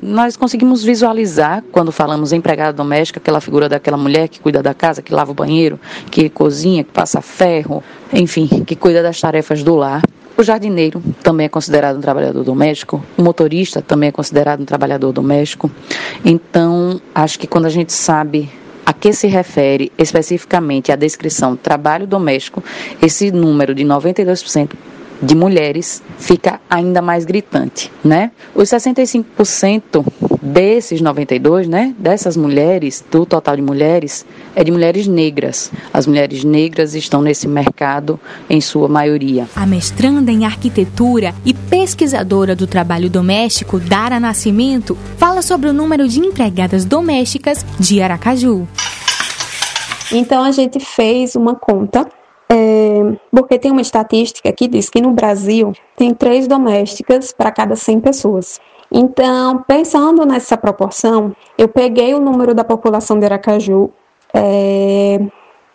nós 0.00 0.36
conseguimos 0.38 0.82
visualizar 0.82 1.62
quando 1.70 1.92
falamos 1.92 2.32
empregada 2.32 2.72
doméstica, 2.72 3.20
aquela 3.20 3.42
figura 3.42 3.68
daquela 3.68 3.96
mulher 3.96 4.26
que 4.26 4.40
cuida 4.40 4.62
da 4.62 4.72
casa, 4.72 5.02
que 5.02 5.12
lava 5.12 5.30
o 5.30 5.34
banheiro, 5.34 5.78
que 6.10 6.30
cozinha, 6.30 6.82
que 6.82 6.90
passa 6.90 7.20
ferro, 7.20 7.84
enfim, 8.12 8.46
que 8.64 8.74
cuida 8.74 9.02
das 9.02 9.20
tarefas 9.20 9.62
do 9.62 9.76
lar. 9.76 10.02
O 10.36 10.42
jardineiro 10.42 11.02
também 11.22 11.44
é 11.44 11.48
considerado 11.48 11.98
um 11.98 12.00
trabalhador 12.00 12.42
doméstico, 12.42 13.04
o 13.18 13.22
motorista 13.22 13.82
também 13.82 14.08
é 14.08 14.12
considerado 14.12 14.62
um 14.62 14.64
trabalhador 14.64 15.12
doméstico. 15.12 15.70
Então, 16.24 17.00
acho 17.14 17.38
que 17.38 17.46
quando 17.46 17.66
a 17.66 17.70
gente 17.70 17.92
sabe 17.92 18.50
a 18.84 18.92
que 18.92 19.12
se 19.12 19.26
refere 19.26 19.92
especificamente 19.96 20.90
a 20.92 20.96
descrição 20.96 21.56
trabalho 21.56 22.06
doméstico, 22.06 22.62
esse 23.00 23.30
número 23.30 23.74
de 23.74 23.84
92% 23.84 24.70
de 25.22 25.34
mulheres 25.34 26.02
fica 26.18 26.60
ainda 26.68 27.00
mais 27.00 27.24
gritante, 27.24 27.92
né? 28.04 28.32
Os 28.54 28.68
65% 28.68 30.04
desses 30.42 31.00
92, 31.00 31.68
né, 31.68 31.94
dessas 31.96 32.36
mulheres, 32.36 33.04
do 33.10 33.24
total 33.24 33.54
de 33.54 33.62
mulheres, 33.62 34.26
é 34.56 34.64
de 34.64 34.72
mulheres 34.72 35.06
negras. 35.06 35.70
As 35.92 36.06
mulheres 36.06 36.42
negras 36.42 36.94
estão 36.94 37.22
nesse 37.22 37.46
mercado 37.46 38.18
em 38.50 38.60
sua 38.60 38.88
maioria. 38.88 39.48
A 39.54 39.64
mestranda 39.64 40.32
em 40.32 40.44
arquitetura 40.44 41.32
e 41.44 41.54
pesquisadora 41.54 42.56
do 42.56 42.66
trabalho 42.66 43.08
doméstico, 43.08 43.78
Dara 43.78 44.18
Nascimento, 44.18 44.98
fala 45.16 45.40
sobre 45.40 45.68
o 45.68 45.72
número 45.72 46.08
de 46.08 46.18
empregadas 46.18 46.84
domésticas 46.84 47.64
de 47.78 48.02
Aracaju. 48.02 48.66
Então 50.10 50.42
a 50.42 50.50
gente 50.50 50.80
fez 50.80 51.36
uma 51.36 51.54
conta 51.54 52.06
é, 52.52 53.16
porque 53.30 53.58
tem 53.58 53.70
uma 53.70 53.80
estatística 53.80 54.52
que 54.52 54.68
diz 54.68 54.90
que 54.90 55.00
no 55.00 55.12
Brasil 55.12 55.72
tem 55.96 56.12
três 56.12 56.46
domésticas 56.46 57.32
para 57.32 57.50
cada 57.50 57.74
100 57.74 58.00
pessoas. 58.00 58.60
Então, 58.92 59.64
pensando 59.66 60.26
nessa 60.26 60.54
proporção, 60.54 61.34
eu 61.56 61.66
peguei 61.66 62.12
o 62.12 62.20
número 62.20 62.54
da 62.54 62.62
população 62.62 63.18
de 63.18 63.24
Aracaju, 63.24 63.90
é, 64.34 65.18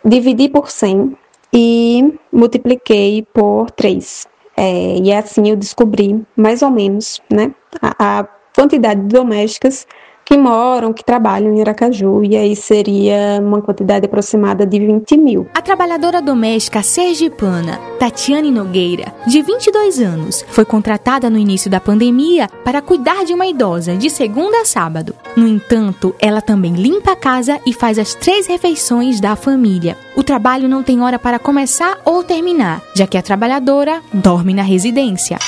dividi 0.04 0.48
por 0.48 0.70
100 0.70 1.16
e 1.52 2.14
multipliquei 2.32 3.26
por 3.34 3.72
3. 3.72 4.28
É, 4.56 4.98
e 4.98 5.12
assim 5.12 5.50
eu 5.50 5.56
descobri, 5.56 6.24
mais 6.36 6.62
ou 6.62 6.70
menos, 6.70 7.20
né, 7.28 7.52
a, 7.82 8.20
a 8.20 8.24
quantidade 8.54 9.00
de 9.00 9.08
domésticas 9.08 9.84
que 10.28 10.36
moram, 10.36 10.92
que 10.92 11.02
trabalham 11.02 11.54
em 11.54 11.62
Aracaju, 11.62 12.22
e 12.22 12.36
aí 12.36 12.54
seria 12.54 13.40
uma 13.40 13.62
quantidade 13.62 14.04
aproximada 14.04 14.66
de 14.66 14.78
20 14.78 15.16
mil. 15.16 15.46
A 15.54 15.62
trabalhadora 15.62 16.20
doméstica 16.20 16.82
sergipana 16.82 17.80
Tatiane 17.98 18.50
Nogueira, 18.50 19.14
de 19.26 19.40
22 19.40 20.00
anos, 20.00 20.44
foi 20.50 20.66
contratada 20.66 21.30
no 21.30 21.38
início 21.38 21.70
da 21.70 21.80
pandemia 21.80 22.46
para 22.62 22.82
cuidar 22.82 23.24
de 23.24 23.32
uma 23.32 23.46
idosa 23.46 23.96
de 23.96 24.10
segunda 24.10 24.60
a 24.60 24.64
sábado. 24.66 25.14
No 25.34 25.48
entanto, 25.48 26.14
ela 26.20 26.42
também 26.42 26.74
limpa 26.74 27.12
a 27.12 27.16
casa 27.16 27.58
e 27.64 27.72
faz 27.72 27.98
as 27.98 28.14
três 28.14 28.46
refeições 28.46 29.22
da 29.22 29.34
família. 29.34 29.96
O 30.14 30.22
trabalho 30.22 30.68
não 30.68 30.82
tem 30.82 31.00
hora 31.00 31.18
para 31.18 31.38
começar 31.38 32.02
ou 32.04 32.22
terminar, 32.22 32.82
já 32.94 33.06
que 33.06 33.16
a 33.16 33.22
trabalhadora 33.22 34.02
dorme 34.12 34.52
na 34.52 34.62
residência 34.62 35.38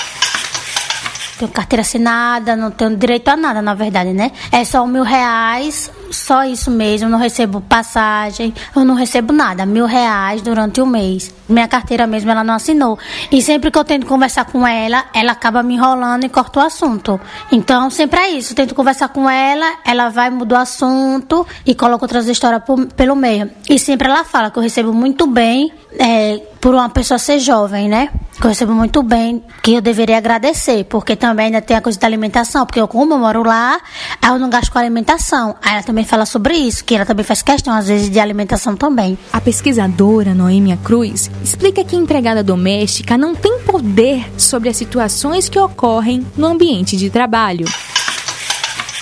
tenho 1.40 1.50
carteira 1.50 1.80
assinada, 1.80 2.54
não 2.54 2.70
tenho 2.70 2.94
direito 2.96 3.28
a 3.28 3.36
nada, 3.36 3.62
na 3.62 3.74
verdade, 3.74 4.12
né? 4.12 4.30
É 4.52 4.62
só 4.64 4.86
mil 4.86 5.02
reais, 5.02 5.90
só 6.10 6.44
isso 6.44 6.70
mesmo, 6.70 7.08
não 7.08 7.18
recebo 7.18 7.60
passagem, 7.62 8.52
eu 8.76 8.84
não 8.84 8.94
recebo 8.94 9.32
nada, 9.32 9.64
mil 9.64 9.86
reais 9.86 10.42
durante 10.42 10.80
o 10.80 10.86
mês. 10.86 11.32
Minha 11.48 11.66
carteira 11.66 12.06
mesmo 12.06 12.30
ela 12.30 12.44
não 12.44 12.54
assinou. 12.54 12.98
E 13.32 13.40
sempre 13.42 13.70
que 13.70 13.78
eu 13.78 13.84
tento 13.84 14.06
conversar 14.06 14.44
com 14.44 14.66
ela, 14.66 15.06
ela 15.14 15.32
acaba 15.32 15.62
me 15.62 15.74
enrolando 15.74 16.24
e 16.24 16.28
corta 16.28 16.60
o 16.60 16.62
assunto. 16.62 17.18
Então, 17.50 17.90
sempre 17.90 18.20
é 18.20 18.30
isso. 18.30 18.52
Eu 18.52 18.56
tento 18.56 18.74
conversar 18.74 19.08
com 19.08 19.28
ela, 19.28 19.74
ela 19.84 20.10
vai, 20.10 20.30
mudar 20.30 20.58
o 20.58 20.62
assunto 20.62 21.46
e 21.66 21.74
coloca 21.74 22.04
outras 22.04 22.28
histórias 22.28 22.62
por, 22.64 22.86
pelo 22.88 23.16
meio. 23.16 23.50
E 23.68 23.78
sempre 23.78 24.08
ela 24.08 24.22
fala 24.24 24.50
que 24.50 24.58
eu 24.58 24.62
recebo 24.62 24.92
muito 24.92 25.26
bem 25.26 25.72
é, 25.98 26.40
por 26.60 26.74
uma 26.74 26.90
pessoa 26.90 27.18
ser 27.18 27.38
jovem, 27.38 27.88
né? 27.88 28.10
Que 28.38 28.46
eu 28.46 28.48
recebo 28.48 28.74
muito 28.74 29.02
bem, 29.02 29.42
que 29.62 29.74
eu 29.74 29.80
deveria 29.80 30.18
agradecer, 30.18 30.84
porque 30.84 31.16
também 31.16 31.46
ainda 31.46 31.62
tem 31.62 31.76
a 31.76 31.80
coisa 31.80 31.98
da 31.98 32.06
alimentação, 32.06 32.66
porque 32.66 32.80
eu, 32.80 32.86
como 32.86 33.14
eu 33.14 33.18
moro 33.18 33.42
lá, 33.42 33.80
aí 34.20 34.30
eu 34.30 34.38
não 34.38 34.50
gasto 34.50 34.70
com 34.70 34.78
alimentação. 34.78 35.56
Aí 35.62 35.74
ela 35.74 35.82
também 35.82 36.04
fala 36.04 36.26
sobre 36.26 36.54
isso, 36.54 36.84
que 36.84 36.94
ela 36.94 37.06
também 37.06 37.24
faz 37.24 37.42
questão, 37.42 37.74
às 37.74 37.88
vezes, 37.88 38.10
de 38.10 38.20
alimentação 38.20 38.76
também. 38.76 39.18
A 39.32 39.40
pesquisadora 39.40 40.34
Noêmia 40.34 40.78
Cruz 40.84 41.30
explica 41.42 41.82
que 41.82 41.96
a 41.96 41.98
empregada 41.98 42.42
doméstica 42.42 43.16
não 43.16 43.34
tem 43.34 43.60
poder 43.60 44.30
sobre 44.36 44.68
as 44.68 44.76
situações 44.76 45.48
que 45.48 45.58
ocorrem 45.58 46.26
no 46.36 46.46
ambiente 46.46 46.96
de 46.96 47.08
trabalho. 47.08 47.66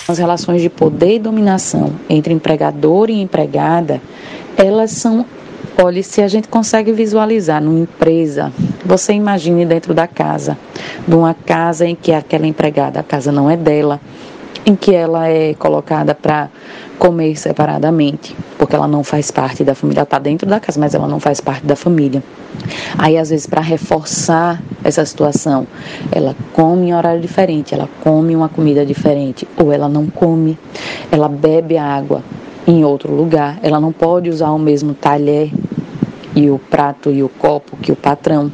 As 0.07 0.17
relações 0.17 0.61
de 0.61 0.69
poder 0.69 1.15
e 1.15 1.19
dominação 1.19 1.93
entre 2.09 2.33
empregador 2.33 3.09
e 3.09 3.21
empregada, 3.21 4.01
elas 4.57 4.91
são 4.91 5.25
Olhe, 5.81 6.03
se 6.03 6.21
a 6.21 6.27
gente 6.27 6.49
consegue 6.49 6.91
visualizar 6.91 7.63
numa 7.63 7.79
empresa, 7.79 8.51
você 8.85 9.13
imagine 9.13 9.65
dentro 9.65 9.93
da 9.93 10.07
casa, 10.07 10.57
de 11.07 11.15
uma 11.15 11.33
casa 11.33 11.87
em 11.87 11.95
que 11.95 12.11
aquela 12.11 12.45
empregada, 12.45 12.99
a 12.99 13.03
casa 13.03 13.31
não 13.31 13.49
é 13.49 13.55
dela, 13.55 14.01
em 14.65 14.75
que 14.75 14.93
ela 14.93 15.29
é 15.29 15.53
colocada 15.53 16.13
para 16.13 16.49
comer 16.97 17.37
separadamente, 17.37 18.35
porque 18.57 18.75
ela 18.75 18.89
não 18.89 19.05
faz 19.05 19.31
parte 19.31 19.63
da 19.63 19.73
família, 19.73 19.99
ela 19.99 20.03
está 20.03 20.19
dentro 20.19 20.49
da 20.49 20.59
casa, 20.59 20.77
mas 20.77 20.93
ela 20.93 21.07
não 21.07 21.17
faz 21.17 21.39
parte 21.39 21.65
da 21.65 21.77
família. 21.77 22.21
Aí, 22.97 23.17
às 23.17 23.29
vezes, 23.29 23.47
para 23.47 23.61
reforçar 23.61 24.61
essa 24.83 25.05
situação, 25.05 25.65
ela 26.11 26.35
come 26.51 26.89
em 26.89 26.93
horário 26.93 27.21
diferente, 27.21 27.73
ela 27.73 27.87
come 28.03 28.35
uma 28.35 28.49
comida 28.49 28.85
diferente, 28.85 29.47
ou 29.55 29.71
ela 29.71 29.87
não 29.87 30.07
come, 30.07 30.59
ela 31.09 31.29
bebe 31.29 31.77
água 31.77 32.21
em 32.67 32.83
outro 32.83 33.15
lugar, 33.15 33.57
ela 33.63 33.79
não 33.79 33.93
pode 33.93 34.29
usar 34.29 34.51
o 34.51 34.59
mesmo 34.59 34.93
talher 34.93 35.49
e 36.35 36.49
o 36.49 36.59
prato 36.59 37.11
e 37.11 37.23
o 37.23 37.29
copo 37.29 37.77
que 37.77 37.91
o 37.91 37.95
patrão 37.95 38.51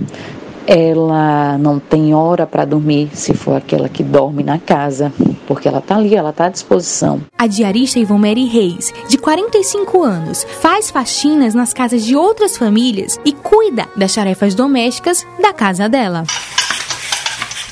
ela 0.67 1.57
não 1.57 1.79
tem 1.79 2.13
hora 2.13 2.47
para 2.47 2.65
dormir, 2.65 3.09
se 3.13 3.33
for 3.33 3.55
aquela 3.55 3.87
que 3.87 4.03
dorme 4.03 4.43
na 4.43 4.57
casa, 4.57 5.13
porque 5.47 5.67
ela 5.67 5.77
está 5.77 5.95
ali, 5.95 6.15
ela 6.15 6.31
está 6.31 6.45
à 6.45 6.49
disposição. 6.49 7.21
A 7.37 7.47
diarista 7.47 7.99
Ivomeri 7.99 8.45
Reis, 8.45 8.91
de 9.07 9.17
45 9.17 10.03
anos, 10.03 10.45
faz 10.61 10.89
faxinas 10.89 11.53
nas 11.53 11.73
casas 11.73 12.03
de 12.03 12.15
outras 12.15 12.57
famílias 12.57 13.19
e 13.23 13.31
cuida 13.31 13.87
das 13.95 14.13
tarefas 14.13 14.55
domésticas 14.55 15.25
da 15.39 15.53
casa 15.53 15.87
dela. 15.87 16.23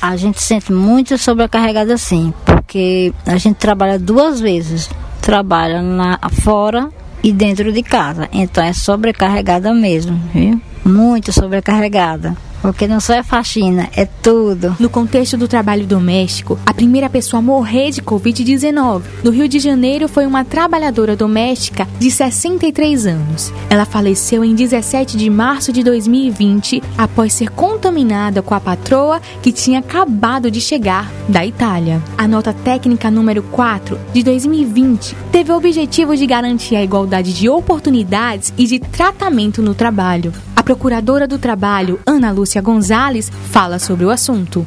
A 0.00 0.16
gente 0.16 0.40
sente 0.40 0.72
muito 0.72 1.16
sobrecarregada 1.16 1.96
sim, 1.96 2.32
porque 2.44 3.12
a 3.26 3.36
gente 3.38 3.56
trabalha 3.56 3.98
duas 3.98 4.38
vezes. 4.38 4.88
Trabalha 5.20 5.80
lá 5.80 6.18
fora 6.42 6.90
e 7.24 7.32
dentro 7.32 7.72
de 7.72 7.82
casa. 7.82 8.28
Então 8.30 8.62
é 8.62 8.74
sobrecarregada 8.74 9.72
mesmo, 9.72 10.20
viu? 10.32 10.60
Muito 10.84 11.32
sobrecarregada. 11.32 12.36
Porque 12.64 12.88
não 12.88 12.98
só 12.98 13.12
é 13.12 13.22
faxina, 13.22 13.90
é 13.94 14.06
tudo. 14.06 14.74
No 14.80 14.88
contexto 14.88 15.36
do 15.36 15.46
trabalho 15.46 15.86
doméstico, 15.86 16.58
a 16.64 16.72
primeira 16.72 17.10
pessoa 17.10 17.40
a 17.40 17.42
morrer 17.42 17.90
de 17.90 18.00
Covid-19 18.00 19.02
no 19.22 19.30
Rio 19.30 19.46
de 19.46 19.58
Janeiro 19.58 20.08
foi 20.08 20.24
uma 20.24 20.46
trabalhadora 20.46 21.14
doméstica 21.14 21.86
de 21.98 22.10
63 22.10 23.06
anos. 23.06 23.52
Ela 23.68 23.84
faleceu 23.84 24.42
em 24.42 24.54
17 24.54 25.18
de 25.18 25.28
março 25.28 25.74
de 25.74 25.82
2020 25.82 26.82
após 26.96 27.34
ser 27.34 27.50
contaminada 27.50 28.40
com 28.40 28.54
a 28.54 28.60
patroa 28.60 29.20
que 29.42 29.52
tinha 29.52 29.80
acabado 29.80 30.50
de 30.50 30.58
chegar 30.58 31.12
da 31.28 31.44
Itália. 31.44 32.02
A 32.16 32.26
nota 32.26 32.54
técnica 32.54 33.10
número 33.10 33.42
4 33.42 34.00
de 34.14 34.22
2020 34.22 35.14
teve 35.30 35.52
o 35.52 35.56
objetivo 35.56 36.16
de 36.16 36.26
garantir 36.26 36.76
a 36.76 36.82
igualdade 36.82 37.34
de 37.34 37.46
oportunidades 37.46 38.54
e 38.56 38.64
de 38.64 38.78
tratamento 38.78 39.60
no 39.60 39.74
trabalho. 39.74 40.32
Procuradora 40.64 41.28
do 41.28 41.38
trabalho, 41.38 42.00
Ana 42.06 42.30
Lúcia 42.30 42.62
Gonzalez, 42.62 43.28
fala 43.28 43.78
sobre 43.78 44.06
o 44.06 44.10
assunto. 44.10 44.66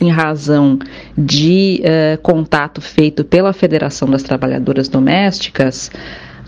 Em 0.00 0.10
razão 0.10 0.78
de 1.16 1.82
uh, 1.82 2.20
contato 2.22 2.80
feito 2.80 3.22
pela 3.22 3.52
Federação 3.52 4.08
das 4.08 4.22
Trabalhadoras 4.22 4.88
Domésticas, 4.88 5.90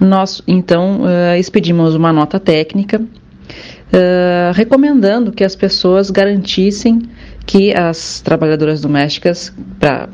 nós 0.01 0.43
então 0.49 1.03
uh, 1.03 1.37
expedimos 1.39 1.95
uma 1.95 2.15
nota 2.15 2.41
técnica 2.41 2.99
uh, 2.99 4.53
recomendando 4.55 5.31
que 5.31 5.45
as 5.45 5.55
pessoas 5.55 6.11
garantissem 6.11 7.03
que 7.45 7.75
as 7.75 8.21
trabalhadoras 8.21 8.81
domésticas 8.81 9.53
pra, 9.79 10.09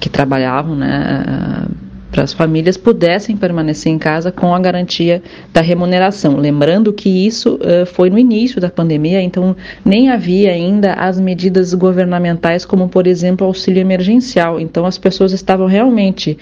que 0.00 0.08
trabalhavam 0.08 0.74
né, 0.74 1.66
para 2.14 2.22
as 2.22 2.32
famílias 2.32 2.76
pudessem 2.76 3.36
permanecer 3.36 3.90
em 3.90 3.98
casa 3.98 4.30
com 4.30 4.54
a 4.54 4.60
garantia 4.60 5.20
da 5.52 5.60
remuneração. 5.60 6.36
Lembrando 6.36 6.92
que 6.92 7.26
isso 7.26 7.56
uh, 7.56 7.84
foi 7.86 8.08
no 8.08 8.16
início 8.16 8.60
da 8.60 8.70
pandemia, 8.70 9.20
então 9.20 9.56
nem 9.84 10.10
havia 10.10 10.52
ainda 10.52 10.92
as 10.92 11.18
medidas 11.18 11.74
governamentais, 11.74 12.64
como 12.64 12.88
por 12.88 13.08
exemplo 13.08 13.44
auxílio 13.44 13.80
emergencial. 13.80 14.60
Então 14.60 14.86
as 14.86 14.96
pessoas 14.96 15.32
estavam 15.32 15.66
realmente 15.66 16.38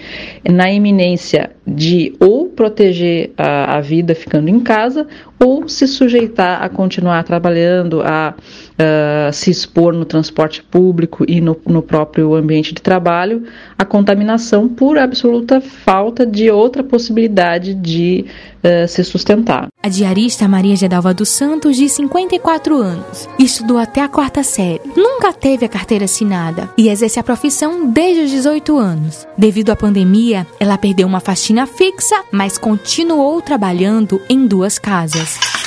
na 0.47 0.71
iminência 0.71 1.51
de 1.67 2.15
ou 2.21 2.51
proteger 2.51 3.31
a, 3.39 3.79
a 3.79 3.81
vida 3.81 4.15
ficando 4.15 4.51
em 4.51 4.61
casa 4.61 5.07
ou 5.43 5.67
se 5.69 5.89
sujeitar 5.89 6.63
a 6.63 6.69
continuar 6.69 7.25
trabalhando, 7.25 8.03
a 8.03 8.35
uh, 8.83 9.33
se 9.33 9.51
expor 9.51 9.93
no 9.93 10.05
transporte 10.05 10.63
público 10.63 11.25
e 11.29 11.41
no, 11.41 11.57
no 11.67 11.83
próprio 11.83 12.35
ambiente 12.35 12.75
de 12.75 12.83
trabalho, 12.83 13.45
a 13.79 13.85
contaminação 13.85 14.69
por 14.69 14.99
absoluta 14.99 15.61
falta 15.61 16.27
de 16.27 16.51
outra 16.51 16.83
possibilidade 16.83 17.75
de 17.75 18.27
uh, 18.65 18.89
se 18.89 19.05
sustentar. 19.05 19.69
A 19.83 19.89
diarista 19.89 20.49
Maria 20.49 20.77
Gedalva 20.77 21.15
dos 21.15 21.29
Santos, 21.29 21.77
de 21.77 21.89
54 21.89 22.77
anos, 22.77 23.29
estudou 23.39 23.79
até 23.79 24.01
a 24.03 24.09
quarta 24.09 24.43
série, 24.43 24.81
nunca 24.97 25.33
teve 25.33 25.65
a 25.65 25.69
carteira 25.69 26.05
assinada 26.05 26.69
e 26.77 26.89
exerce 26.89 27.19
a 27.19 27.23
profissão 27.23 27.91
desde 27.91 28.25
os 28.25 28.31
18 28.31 28.77
anos. 28.77 29.27
Devido 29.37 29.71
à 29.71 29.77
pandemia, 29.77 30.47
ela 30.59 30.79
perdeu 30.79 31.07
uma 31.07 31.21
faxina 31.21 31.67
fixa, 31.67 32.23
mas 32.31 32.59
continuou 32.59 33.41
trabalhando 33.41 34.21
em 34.29 34.47
duas 34.47 34.79
casas. 34.79 35.62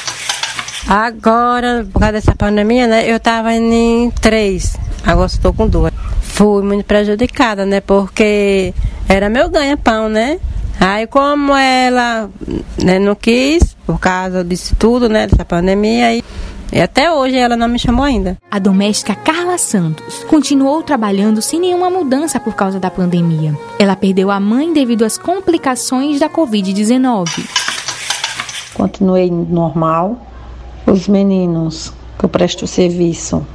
Agora, 0.88 1.86
por 1.92 2.00
causa 2.00 2.14
dessa 2.14 2.36
pandemia, 2.36 2.86
né, 2.86 3.12
eu 3.12 3.20
tava 3.20 3.54
em 3.54 4.12
três, 4.22 4.78
agora 5.04 5.26
estou 5.26 5.52
com 5.52 5.68
duas. 5.68 5.92
Fui 6.22 6.62
muito 6.62 6.86
prejudicada, 6.86 7.66
né, 7.66 7.82
porque 7.82 8.72
era 9.10 9.28
meu 9.30 9.50
ganha-pão, 9.50 10.08
né? 10.10 10.40
Aí 10.80 11.08
como 11.08 11.56
ela 11.56 12.30
né, 12.84 13.00
não 13.00 13.16
quis, 13.16 13.76
por 13.86 14.00
causa 14.00 14.44
disso 14.44 14.76
tudo, 14.78 15.10
né, 15.10 15.26
dessa 15.26 15.44
pandemia, 15.44 16.14
e, 16.14 16.24
e 16.72 16.80
até 16.80 17.12
hoje 17.12 17.36
ela 17.36 17.58
não 17.58 17.68
me 17.68 17.80
chamou 17.80 18.06
ainda. 18.06 18.38
A 18.52 18.60
doméstica 18.60 19.16
Carla 19.16 19.58
Santos 19.58 20.24
continuou 20.26 20.84
trabalhando 20.84 21.42
sem 21.42 21.60
nenhuma 21.60 21.90
mudança 21.90 22.40
por 22.40 22.54
causa 22.54 22.80
da 22.80 22.92
pandemia. 22.92 23.58
Ela 23.80 23.96
perdeu 23.96 24.30
a 24.30 24.40
mãe 24.40 24.72
devido 24.72 25.04
às 25.04 25.18
complicações 25.18 26.20
da 26.20 26.30
Covid-19. 26.30 27.44
Continuei 28.76 29.32
normal, 29.32 30.20
os 30.86 31.08
meninos 31.08 31.94
que 32.18 32.26
eu 32.26 32.30
presto 32.30 32.68
serviço 32.68 33.46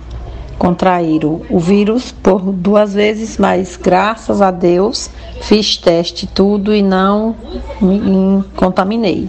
contraíram 0.59 1.41
o 1.49 1.59
vírus 1.59 2.13
por 2.13 2.41
duas 2.41 2.93
vezes, 2.93 3.39
mas 3.39 3.77
graças 3.77 4.43
a 4.43 4.51
Deus 4.51 5.09
fiz 5.41 5.79
teste 5.79 6.27
tudo 6.27 6.75
e 6.75 6.83
não 6.83 7.35
me 7.81 8.45
contaminei. 8.55 9.27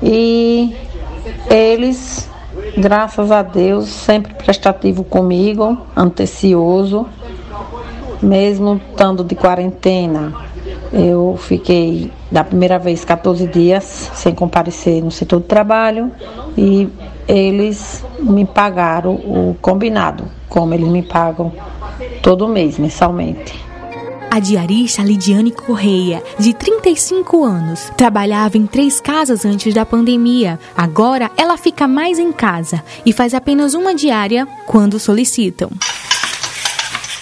E 0.00 0.72
eles, 1.50 2.30
graças 2.76 3.32
a 3.32 3.42
Deus, 3.42 3.88
sempre 3.88 4.34
prestativo 4.34 5.02
comigo, 5.02 5.76
antecioso, 5.96 7.06
mesmo 8.22 8.80
estando 8.90 9.24
de 9.24 9.34
quarentena. 9.34 10.32
Eu 10.92 11.36
fiquei 11.40 12.12
da 12.30 12.44
primeira 12.44 12.78
vez 12.78 13.04
14 13.04 13.46
dias 13.48 14.12
sem 14.14 14.32
comparecer 14.32 15.02
no 15.02 15.10
setor 15.10 15.40
de 15.40 15.46
trabalho 15.46 16.12
e 16.56 16.88
eles 17.28 18.02
me 18.18 18.46
pagaram 18.46 19.14
o 19.14 19.56
combinado, 19.60 20.24
como 20.48 20.72
eles 20.72 20.88
me 20.88 21.02
pagam 21.02 21.52
todo 22.22 22.48
mês, 22.48 22.78
mensalmente. 22.78 23.68
A 24.30 24.40
diarista 24.40 25.02
Lidiane 25.02 25.50
Correia, 25.50 26.22
de 26.38 26.52
35 26.52 27.44
anos, 27.44 27.90
trabalhava 27.96 28.58
em 28.58 28.66
três 28.66 29.00
casas 29.00 29.44
antes 29.44 29.72
da 29.72 29.86
pandemia. 29.86 30.58
Agora 30.76 31.30
ela 31.36 31.56
fica 31.56 31.88
mais 31.88 32.18
em 32.18 32.30
casa 32.30 32.82
e 33.06 33.12
faz 33.12 33.32
apenas 33.32 33.72
uma 33.72 33.94
diária 33.94 34.46
quando 34.66 34.98
solicitam. 34.98 35.70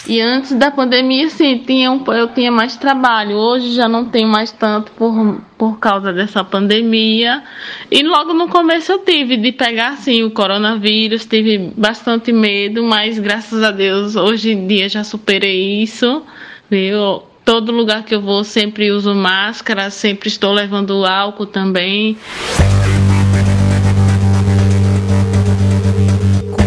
E 0.09 0.21
antes 0.21 0.53
da 0.53 0.71
pandemia, 0.71 1.29
sim, 1.29 1.59
tinha 1.59 1.91
um, 1.91 2.03
eu 2.13 2.29
tinha 2.29 2.53
mais 2.53 2.77
trabalho. 2.77 3.37
Hoje 3.37 3.73
já 3.73 3.89
não 3.89 4.05
tenho 4.05 4.29
mais 4.29 4.53
tanto 4.53 4.93
por, 4.93 5.41
por 5.59 5.79
causa 5.79 6.13
dessa 6.13 6.45
pandemia. 6.45 7.43
E 7.91 8.05
logo 8.05 8.33
no 8.33 8.49
começo 8.49 8.93
eu 8.93 8.99
tive 9.01 9.37
de 9.37 9.51
pegar, 9.51 9.91
assim, 9.91 10.23
o 10.23 10.31
coronavírus. 10.31 11.27
Tive 11.27 11.73
bastante 11.77 12.33
medo, 12.33 12.85
mas 12.85 13.19
graças 13.19 13.65
a 13.65 13.73
Deus, 13.73 14.15
hoje 14.15 14.53
em 14.53 14.67
dia 14.67 14.89
já 14.89 15.03
superei 15.03 15.83
isso. 15.83 16.23
Viu? 16.71 17.23
Todo 17.45 17.73
lugar 17.73 18.05
que 18.05 18.15
eu 18.15 18.21
vou 18.21 18.45
sempre 18.45 18.91
uso 18.91 19.15
máscara, 19.15 19.91
sempre 19.91 20.29
estou 20.29 20.53
levando 20.53 21.05
álcool 21.05 21.47
também. 21.47 22.17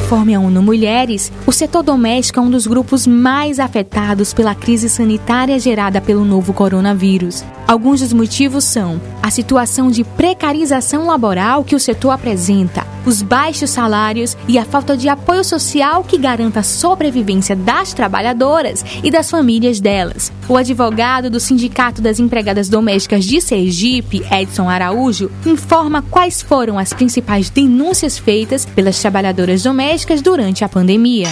Conforme 0.09 0.33
a 0.33 0.39
ONU 0.39 0.63
Mulheres, 0.63 1.31
o 1.45 1.51
setor 1.51 1.83
doméstico 1.83 2.39
é 2.39 2.41
um 2.41 2.49
dos 2.49 2.65
grupos 2.65 3.05
mais 3.05 3.59
afetados 3.59 4.33
pela 4.33 4.55
crise 4.55 4.89
sanitária 4.89 5.59
gerada 5.59 6.01
pelo 6.01 6.25
novo 6.25 6.51
coronavírus. 6.51 7.45
Alguns 7.67 7.99
dos 7.99 8.11
motivos 8.11 8.63
são 8.63 8.99
a 9.21 9.29
situação 9.31 9.89
de 9.89 10.03
precarização 10.03 11.05
laboral 11.05 11.63
que 11.63 11.75
o 11.75 11.79
setor 11.79 12.11
apresenta, 12.11 12.85
os 13.05 13.21
baixos 13.21 13.69
salários 13.69 14.37
e 14.47 14.57
a 14.57 14.65
falta 14.65 14.95
de 14.95 15.09
apoio 15.09 15.43
social 15.43 16.03
que 16.03 16.17
garanta 16.17 16.61
a 16.61 16.63
sobrevivência 16.63 17.55
das 17.55 17.93
trabalhadoras 17.93 18.83
e 19.03 19.11
das 19.11 19.29
famílias 19.29 19.79
delas. 19.79 20.31
O 20.47 20.57
advogado 20.57 21.29
do 21.29 21.39
Sindicato 21.39 22.01
das 22.01 22.19
Empregadas 22.19 22.69
Domésticas 22.69 23.25
de 23.25 23.41
Sergipe, 23.41 24.23
Edson 24.31 24.69
Araújo, 24.69 25.31
informa 25.45 26.01
quais 26.01 26.41
foram 26.41 26.77
as 26.77 26.93
principais 26.93 27.49
denúncias 27.49 28.17
feitas 28.17 28.65
pelas 28.65 28.99
trabalhadoras 28.99 29.63
domésticas 29.63 30.21
durante 30.21 30.63
a 30.63 30.69
pandemia. 30.69 31.29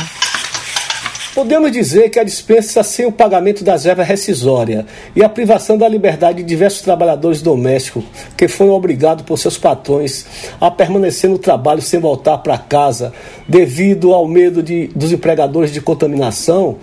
Podemos 1.37 1.71
dizer 1.71 2.09
que 2.09 2.19
a 2.19 2.23
dispensa 2.23 2.81
sem 2.81 3.05
o 3.05 3.11
pagamento 3.11 3.63
das 3.63 3.83
verbas 3.83 4.07
rescisórias 4.07 4.85
e 5.15 5.23
a 5.23 5.29
privação 5.29 5.77
da 5.77 5.87
liberdade 5.87 6.39
de 6.39 6.43
diversos 6.43 6.81
trabalhadores 6.81 7.43
domésticos 7.43 8.03
que 8.35 8.47
foram 8.47 8.71
obrigados 8.71 9.23
por 9.23 9.37
seus 9.37 9.55
patrões 9.55 10.25
a 10.59 10.71
permanecer 10.71 11.29
no 11.29 11.37
trabalho 11.37 11.79
sem 11.79 11.99
voltar 11.99 12.39
para 12.39 12.57
casa 12.57 13.13
devido 13.47 14.15
ao 14.15 14.27
medo 14.27 14.63
de, 14.63 14.87
dos 14.95 15.11
empregadores 15.11 15.71
de 15.71 15.79
contaminação 15.79 16.77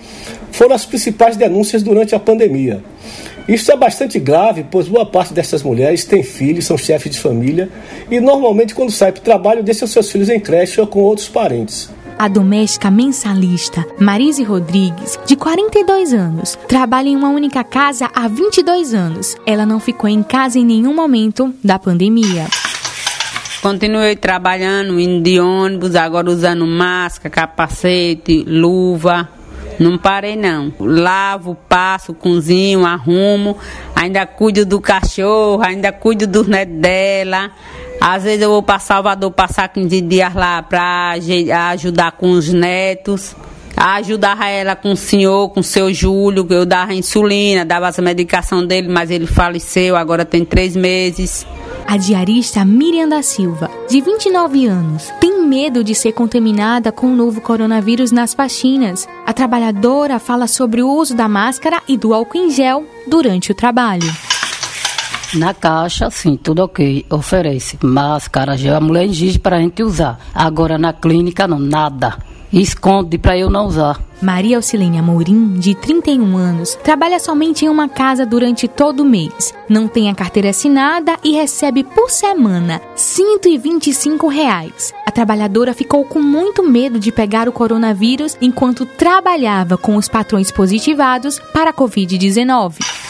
foram 0.53 0.77
as 0.77 0.87
principais 0.87 1.37
denúncias 1.37 1.83
durante 1.83 2.15
a 2.15 2.21
pandemia. 2.21 2.81
Isso 3.49 3.73
é 3.73 3.77
bastante 3.77 4.21
grave, 4.21 4.65
pois 4.71 4.87
boa 4.87 5.05
parte 5.05 5.35
dessas 5.35 5.65
mulheres 5.65 6.05
tem 6.05 6.23
filhos, 6.23 6.65
são 6.65 6.79
chefes 6.79 7.11
de 7.11 7.19
família 7.19 7.69
e 8.09 8.21
normalmente 8.21 8.73
quando 8.73 8.93
saem 8.93 9.15
para 9.15 9.21
o 9.21 9.25
trabalho 9.25 9.65
deixam 9.65 9.89
seus 9.89 10.13
filhos 10.13 10.29
em 10.29 10.39
creche 10.39 10.81
ou 10.81 10.87
com 10.87 11.01
outros 11.01 11.29
parentes. 11.29 11.91
A 12.19 12.29
doméstica 12.29 12.91
mensalista 12.91 13.85
Marise 13.99 14.45
Rodrigues, 14.45 15.19
de 15.27 15.35
42 15.35 16.13
anos, 16.13 16.57
trabalha 16.69 17.09
em 17.09 17.17
uma 17.17 17.29
única 17.29 17.65
casa 17.65 18.09
há 18.15 18.29
22 18.29 18.95
anos. 18.95 19.37
Ela 19.45 19.67
não 19.67 19.81
ficou 19.81 20.09
em 20.09 20.23
casa 20.23 20.59
em 20.59 20.65
nenhum 20.65 20.95
momento 20.95 21.53
da 21.63 21.79
pandemia. 21.79 22.47
Continuei 23.61 24.15
trabalhando, 24.15 25.01
indo 25.01 25.23
de 25.23 25.41
ônibus, 25.41 25.97
agora 25.97 26.31
usando 26.31 26.67
máscara, 26.67 27.31
capacete, 27.31 28.45
luva. 28.47 29.29
Não 29.81 29.99
parei 29.99 30.37
não. 30.37 30.73
Lavo, 30.79 31.57
passo, 31.69 32.15
cozinho, 32.15 32.87
arrumo, 32.87 33.57
ainda 33.95 34.25
cuido 34.25 34.65
do 34.65 34.81
cachorro, 34.81 35.63
ainda 35.63 35.91
cuido 35.91 36.27
do 36.27 36.45
neto 36.45 36.75
dela. 36.75 37.51
Às 38.07 38.23
vezes 38.23 38.43
eu 38.43 38.51
vou 38.51 38.63
para 38.63 38.79
Salvador 38.79 39.31
passar 39.31 39.67
15 39.67 40.03
dias 40.03 40.35
lá 40.35 40.63
para 40.63 41.15
ajudar 41.73 42.13
com 42.13 42.33
os 42.33 42.53
netos. 42.53 43.35
Ajudava 43.75 44.47
ela 44.47 44.77
com 44.77 44.93
o 44.93 44.97
senhor, 44.97 45.49
com 45.49 45.61
o 45.61 45.65
seu 45.65 45.93
Júlio, 45.93 46.47
eu 46.51 46.67
dava 46.67 46.93
insulina, 46.93 47.65
dava 47.65 47.89
a 47.89 48.03
medicação 48.03 48.65
dele, 48.67 48.89
mas 48.89 49.11
ele 49.11 49.27
faleceu, 49.27 49.97
agora 49.97 50.23
tem 50.23 50.45
três 50.45 50.77
meses. 50.77 51.47
A 51.87 51.97
diarista 51.97 52.63
Miriam 52.63 53.09
da 53.09 53.23
Silva, 53.23 53.71
de 53.89 54.03
29 54.03 54.67
anos, 54.67 55.11
tem 55.19 55.43
medo 55.43 55.83
de 55.83 55.95
ser 55.95 56.13
contaminada 56.13 56.93
com 56.93 57.07
o 57.07 57.17
novo 57.17 57.41
coronavírus 57.41 58.13
nas 58.13 58.35
faxinas. 58.35 59.09
A 59.25 59.33
trabalhadora 59.33 60.19
fala 60.19 60.47
sobre 60.47 60.83
o 60.83 60.91
uso 60.91 61.15
da 61.17 61.27
máscara 61.27 61.81
e 61.89 61.97
do 61.97 62.13
álcool 62.13 62.37
em 62.37 62.51
gel 62.51 62.85
durante 63.07 63.51
o 63.51 63.55
trabalho. 63.55 64.34
Na 65.35 65.53
caixa, 65.53 66.11
sim, 66.11 66.37
tudo 66.37 66.63
ok. 66.63 67.05
Oferece 67.11 67.77
máscara, 67.83 68.57
gel, 68.57 68.77
a 68.77 68.81
mulher 68.81 69.05
exige 69.05 69.39
para 69.39 69.57
a 69.57 69.61
gente 69.61 69.83
usar. 69.83 70.19
Agora 70.33 70.79
na 70.79 70.93
clínica, 70.93 71.49
não, 71.49 71.59
nada. 71.59 72.17
Esconde 72.53 73.19
para 73.19 73.37
eu 73.37 73.51
não 73.51 73.67
usar. 73.67 74.01
Maria 74.23 74.57
Auxilênia 74.57 75.03
Mourim, 75.03 75.55
de 75.55 75.75
31 75.75 76.37
anos, 76.37 76.79
trabalha 76.85 77.19
somente 77.19 77.65
em 77.65 77.69
uma 77.69 77.89
casa 77.89 78.25
durante 78.25 78.69
todo 78.69 79.01
o 79.01 79.05
mês. 79.05 79.53
Não 79.69 79.89
tem 79.89 80.09
a 80.09 80.15
carteira 80.15 80.51
assinada 80.51 81.17
e 81.25 81.33
recebe 81.33 81.83
por 81.83 82.11
semana 82.11 82.81
125 82.95 84.29
reais. 84.29 84.95
A 85.05 85.11
trabalhadora 85.11 85.75
ficou 85.75 86.05
com 86.05 86.23
muito 86.23 86.63
medo 86.63 87.01
de 87.01 87.11
pegar 87.11 87.49
o 87.49 87.53
coronavírus 87.53 88.37
enquanto 88.41 88.87
trabalhava 88.87 89.77
com 89.77 89.97
os 89.97 90.09
patrões 90.09 90.53
positivados 90.53 91.41
para 91.53 91.71
a 91.71 91.75
Covid-19. 91.75 93.04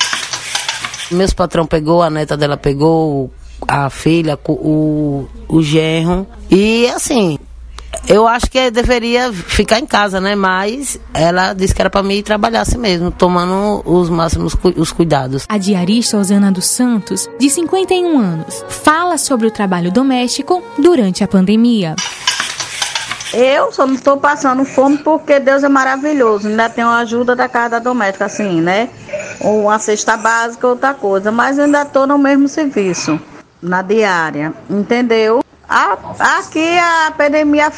Meus 1.11 1.33
patrão 1.33 1.67
pegou, 1.67 2.03
a 2.03 2.11
neta 2.11 2.37
dela 2.37 2.57
pegou, 2.57 3.31
a 3.67 3.91
filha, 3.91 4.39
o, 4.47 5.27
o 5.49 5.63
genro. 5.63 6.27
E 6.51 6.87
assim, 6.89 7.39
eu 8.09 8.29
acho 8.29 8.51
que 8.51 8.71
deveria 8.71 9.33
ficar 9.33 9.79
em 9.79 9.87
casa, 9.87 10.21
né? 10.21 10.35
Mas 10.35 11.01
ela 11.13 11.55
disse 11.55 11.75
que 11.75 11.81
era 11.81 11.91
para 11.91 12.03
mim 12.03 12.17
ir 12.17 12.23
trabalhar 12.23 12.61
assim 12.61 12.79
mesmo, 12.79 13.11
tomando 13.11 13.83
os 13.85 14.11
máximos 14.11 14.57
os 14.77 14.93
cuidados. 14.93 15.47
A 15.49 15.59
diarista 15.59 16.19
Osana 16.19 16.53
dos 16.53 16.67
Santos, 16.67 17.29
de 17.39 17.49
51 17.49 18.19
anos, 18.19 18.65
fala 18.69 19.17
sobre 19.17 19.47
o 19.47 19.51
trabalho 19.51 19.91
doméstico 19.91 20.63
durante 20.79 21.25
a 21.25 21.29
pandemia. 21.29 21.95
Eu 23.33 23.73
só 23.73 23.85
não 23.85 23.95
estou 23.95 24.17
passando 24.17 24.65
fome 24.65 24.99
porque 24.99 25.41
Deus 25.41 25.65
é 25.65 25.69
maravilhoso. 25.69 26.47
Ainda 26.47 26.69
tenho 26.69 26.87
a 26.87 26.99
ajuda 26.99 27.35
da 27.35 27.49
casa 27.49 27.81
doméstica, 27.81 28.27
assim, 28.27 28.61
né? 28.61 28.89
Ou 29.41 29.63
uma 29.63 29.79
cesta 29.79 30.17
básica, 30.17 30.67
outra 30.67 30.95
coisa. 30.95 31.31
Mas 31.31 31.59
ainda 31.59 31.83
estou 31.83 32.07
no 32.07 32.19
mesmo 32.19 32.49
serviço, 32.49 33.21
na 33.63 33.83
diária, 33.83 34.53
entendeu? 34.69 35.43
A, 35.69 35.97
aqui 36.39 36.79
a 36.79 37.13
pandemia 37.17 37.73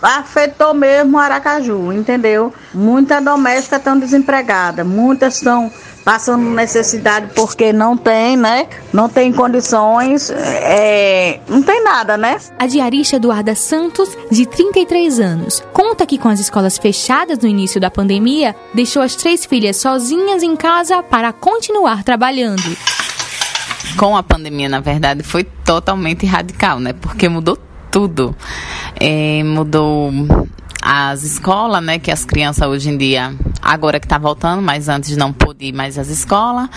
afetou 0.00 0.72
mesmo 0.72 1.18
Aracaju, 1.18 1.92
entendeu? 1.92 2.54
Muitas 2.72 3.22
domésticas 3.24 3.80
estão 3.80 3.98
desempregadas, 3.98 4.86
muitas 4.86 5.36
estão 5.36 5.70
passando 6.04 6.44
necessidade 6.50 7.30
porque 7.34 7.72
não 7.72 7.96
tem, 7.96 8.36
né? 8.36 8.68
Não 8.92 9.08
tem 9.08 9.32
condições, 9.32 10.30
é, 10.30 11.40
não 11.48 11.62
tem 11.62 11.82
nada, 11.82 12.16
né? 12.16 12.38
A 12.58 12.66
diarista 12.66 13.16
Eduarda 13.16 13.54
Santos, 13.54 14.10
de 14.30 14.46
33 14.46 15.18
anos, 15.18 15.62
conta 15.72 16.06
que 16.06 16.18
com 16.18 16.28
as 16.28 16.40
escolas 16.40 16.76
fechadas 16.76 17.38
no 17.38 17.48
início 17.48 17.80
da 17.80 17.90
pandemia, 17.90 18.54
deixou 18.74 19.02
as 19.02 19.16
três 19.16 19.44
filhas 19.46 19.76
sozinhas 19.76 20.42
em 20.42 20.54
casa 20.54 21.02
para 21.02 21.32
continuar 21.32 22.04
trabalhando 22.04 22.76
com 23.96 24.16
a 24.16 24.22
pandemia, 24.22 24.68
na 24.68 24.80
verdade, 24.80 25.22
foi 25.22 25.44
totalmente 25.44 26.26
radical, 26.26 26.80
né? 26.80 26.92
Porque 26.92 27.28
mudou 27.28 27.56
tudo. 27.90 28.34
É, 28.98 29.42
mudou 29.44 30.10
as 30.86 31.22
escolas, 31.22 31.82
né? 31.82 31.98
Que 31.98 32.10
as 32.10 32.26
crianças 32.26 32.68
hoje 32.68 32.90
em 32.90 32.98
dia, 32.98 33.34
agora 33.62 33.98
que 33.98 34.06
tá 34.06 34.18
voltando, 34.18 34.60
mas 34.60 34.86
antes 34.86 35.16
não 35.16 35.32
podia 35.32 35.70
ir 35.70 35.72
mais 35.72 35.98
às 35.98 36.08
escolas. 36.08 36.68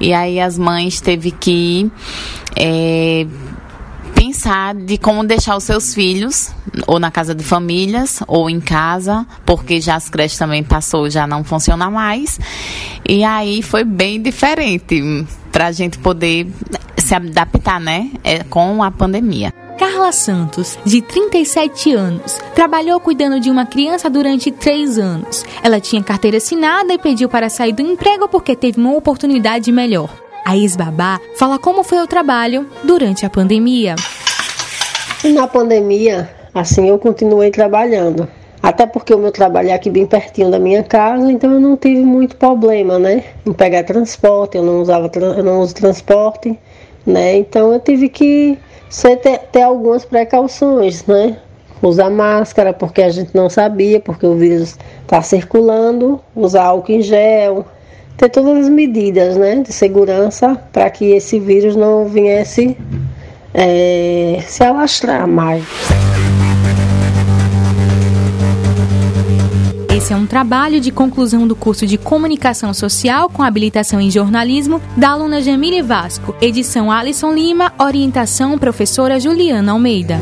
E 0.00 0.14
aí 0.14 0.38
as 0.38 0.56
mães 0.56 1.00
teve 1.00 1.32
que 1.32 1.90
é, 2.54 3.26
pensar 4.14 4.72
de 4.72 4.96
como 4.96 5.24
deixar 5.24 5.56
os 5.56 5.64
seus 5.64 5.92
filhos 5.92 6.52
ou 6.86 7.00
na 7.00 7.10
casa 7.10 7.34
de 7.34 7.42
famílias 7.42 8.22
ou 8.28 8.48
em 8.48 8.60
casa, 8.60 9.26
porque 9.44 9.80
já 9.80 9.96
as 9.96 10.08
creches 10.08 10.38
também 10.38 10.62
passou, 10.62 11.10
já 11.10 11.26
não 11.26 11.42
funciona 11.42 11.90
mais. 11.90 12.38
E 13.08 13.24
aí 13.24 13.62
foi 13.62 13.82
bem 13.82 14.22
diferente 14.22 15.26
para 15.50 15.66
a 15.66 15.72
gente 15.72 15.98
poder 15.98 16.46
se 16.96 17.16
adaptar, 17.16 17.80
né, 17.80 18.12
é, 18.22 18.44
com 18.44 18.80
a 18.82 18.92
pandemia. 18.92 19.65
Carla 19.78 20.10
Santos, 20.10 20.78
de 20.86 21.02
37 21.02 21.92
anos, 21.92 22.38
trabalhou 22.54 22.98
cuidando 22.98 23.38
de 23.38 23.50
uma 23.50 23.66
criança 23.66 24.08
durante 24.08 24.50
três 24.50 24.98
anos. 24.98 25.44
Ela 25.62 25.78
tinha 25.78 26.02
carteira 26.02 26.38
assinada 26.38 26.94
e 26.94 26.98
pediu 26.98 27.28
para 27.28 27.50
sair 27.50 27.74
do 27.74 27.82
emprego 27.82 28.26
porque 28.26 28.56
teve 28.56 28.80
uma 28.80 28.96
oportunidade 28.96 29.70
melhor. 29.70 30.08
A 30.46 30.56
ex-babá 30.56 31.20
fala 31.36 31.58
como 31.58 31.84
foi 31.84 31.98
o 31.98 32.06
trabalho 32.06 32.66
durante 32.84 33.26
a 33.26 33.30
pandemia. 33.30 33.96
Na 35.24 35.46
pandemia, 35.46 36.30
assim, 36.54 36.88
eu 36.88 36.98
continuei 36.98 37.50
trabalhando. 37.50 38.26
Até 38.62 38.86
porque 38.86 39.12
o 39.12 39.18
meu 39.18 39.30
trabalho 39.30 39.68
é 39.68 39.74
aqui 39.74 39.90
bem 39.90 40.06
pertinho 40.06 40.50
da 40.50 40.58
minha 40.58 40.82
casa, 40.82 41.30
então 41.30 41.52
eu 41.52 41.60
não 41.60 41.76
tive 41.76 42.00
muito 42.00 42.34
problema, 42.36 42.98
né? 42.98 43.24
Em 43.44 43.52
pegar 43.52 43.84
transporte, 43.84 44.56
eu 44.56 44.62
não 44.62 44.80
usava, 44.80 45.10
eu 45.14 45.44
não 45.44 45.60
uso 45.60 45.74
transporte, 45.74 46.58
né? 47.04 47.36
Então 47.36 47.74
eu 47.74 47.78
tive 47.78 48.08
que 48.08 48.58
ter, 49.16 49.38
ter 49.52 49.62
algumas 49.62 50.04
precauções, 50.04 51.04
né? 51.06 51.38
Usar 51.82 52.10
máscara 52.10 52.72
porque 52.72 53.02
a 53.02 53.10
gente 53.10 53.34
não 53.34 53.50
sabia, 53.50 54.00
porque 54.00 54.26
o 54.26 54.34
vírus 54.34 54.78
está 55.02 55.20
circulando, 55.22 56.20
usar 56.34 56.64
álcool 56.64 56.92
em 56.92 57.02
gel, 57.02 57.66
ter 58.16 58.30
todas 58.30 58.64
as 58.64 58.68
medidas, 58.68 59.36
né? 59.36 59.56
De 59.56 59.72
segurança 59.72 60.60
para 60.72 60.88
que 60.90 61.12
esse 61.12 61.38
vírus 61.38 61.76
não 61.76 62.06
viesse 62.06 62.76
é, 63.52 64.38
se 64.46 64.62
alastrar 64.64 65.26
mais. 65.26 65.64
Esse 69.96 70.12
é 70.12 70.16
um 70.16 70.26
trabalho 70.26 70.78
de 70.78 70.92
conclusão 70.92 71.48
do 71.48 71.56
curso 71.56 71.86
de 71.86 71.96
Comunicação 71.96 72.74
Social 72.74 73.30
com 73.30 73.42
habilitação 73.42 73.98
em 73.98 74.10
jornalismo 74.10 74.78
da 74.94 75.08
aluna 75.08 75.40
Jamile 75.40 75.80
Vasco. 75.80 76.36
Edição 76.38 76.92
Alisson 76.92 77.32
Lima, 77.32 77.72
orientação 77.78 78.58
professora 78.58 79.18
Juliana 79.18 79.72
Almeida. 79.72 80.20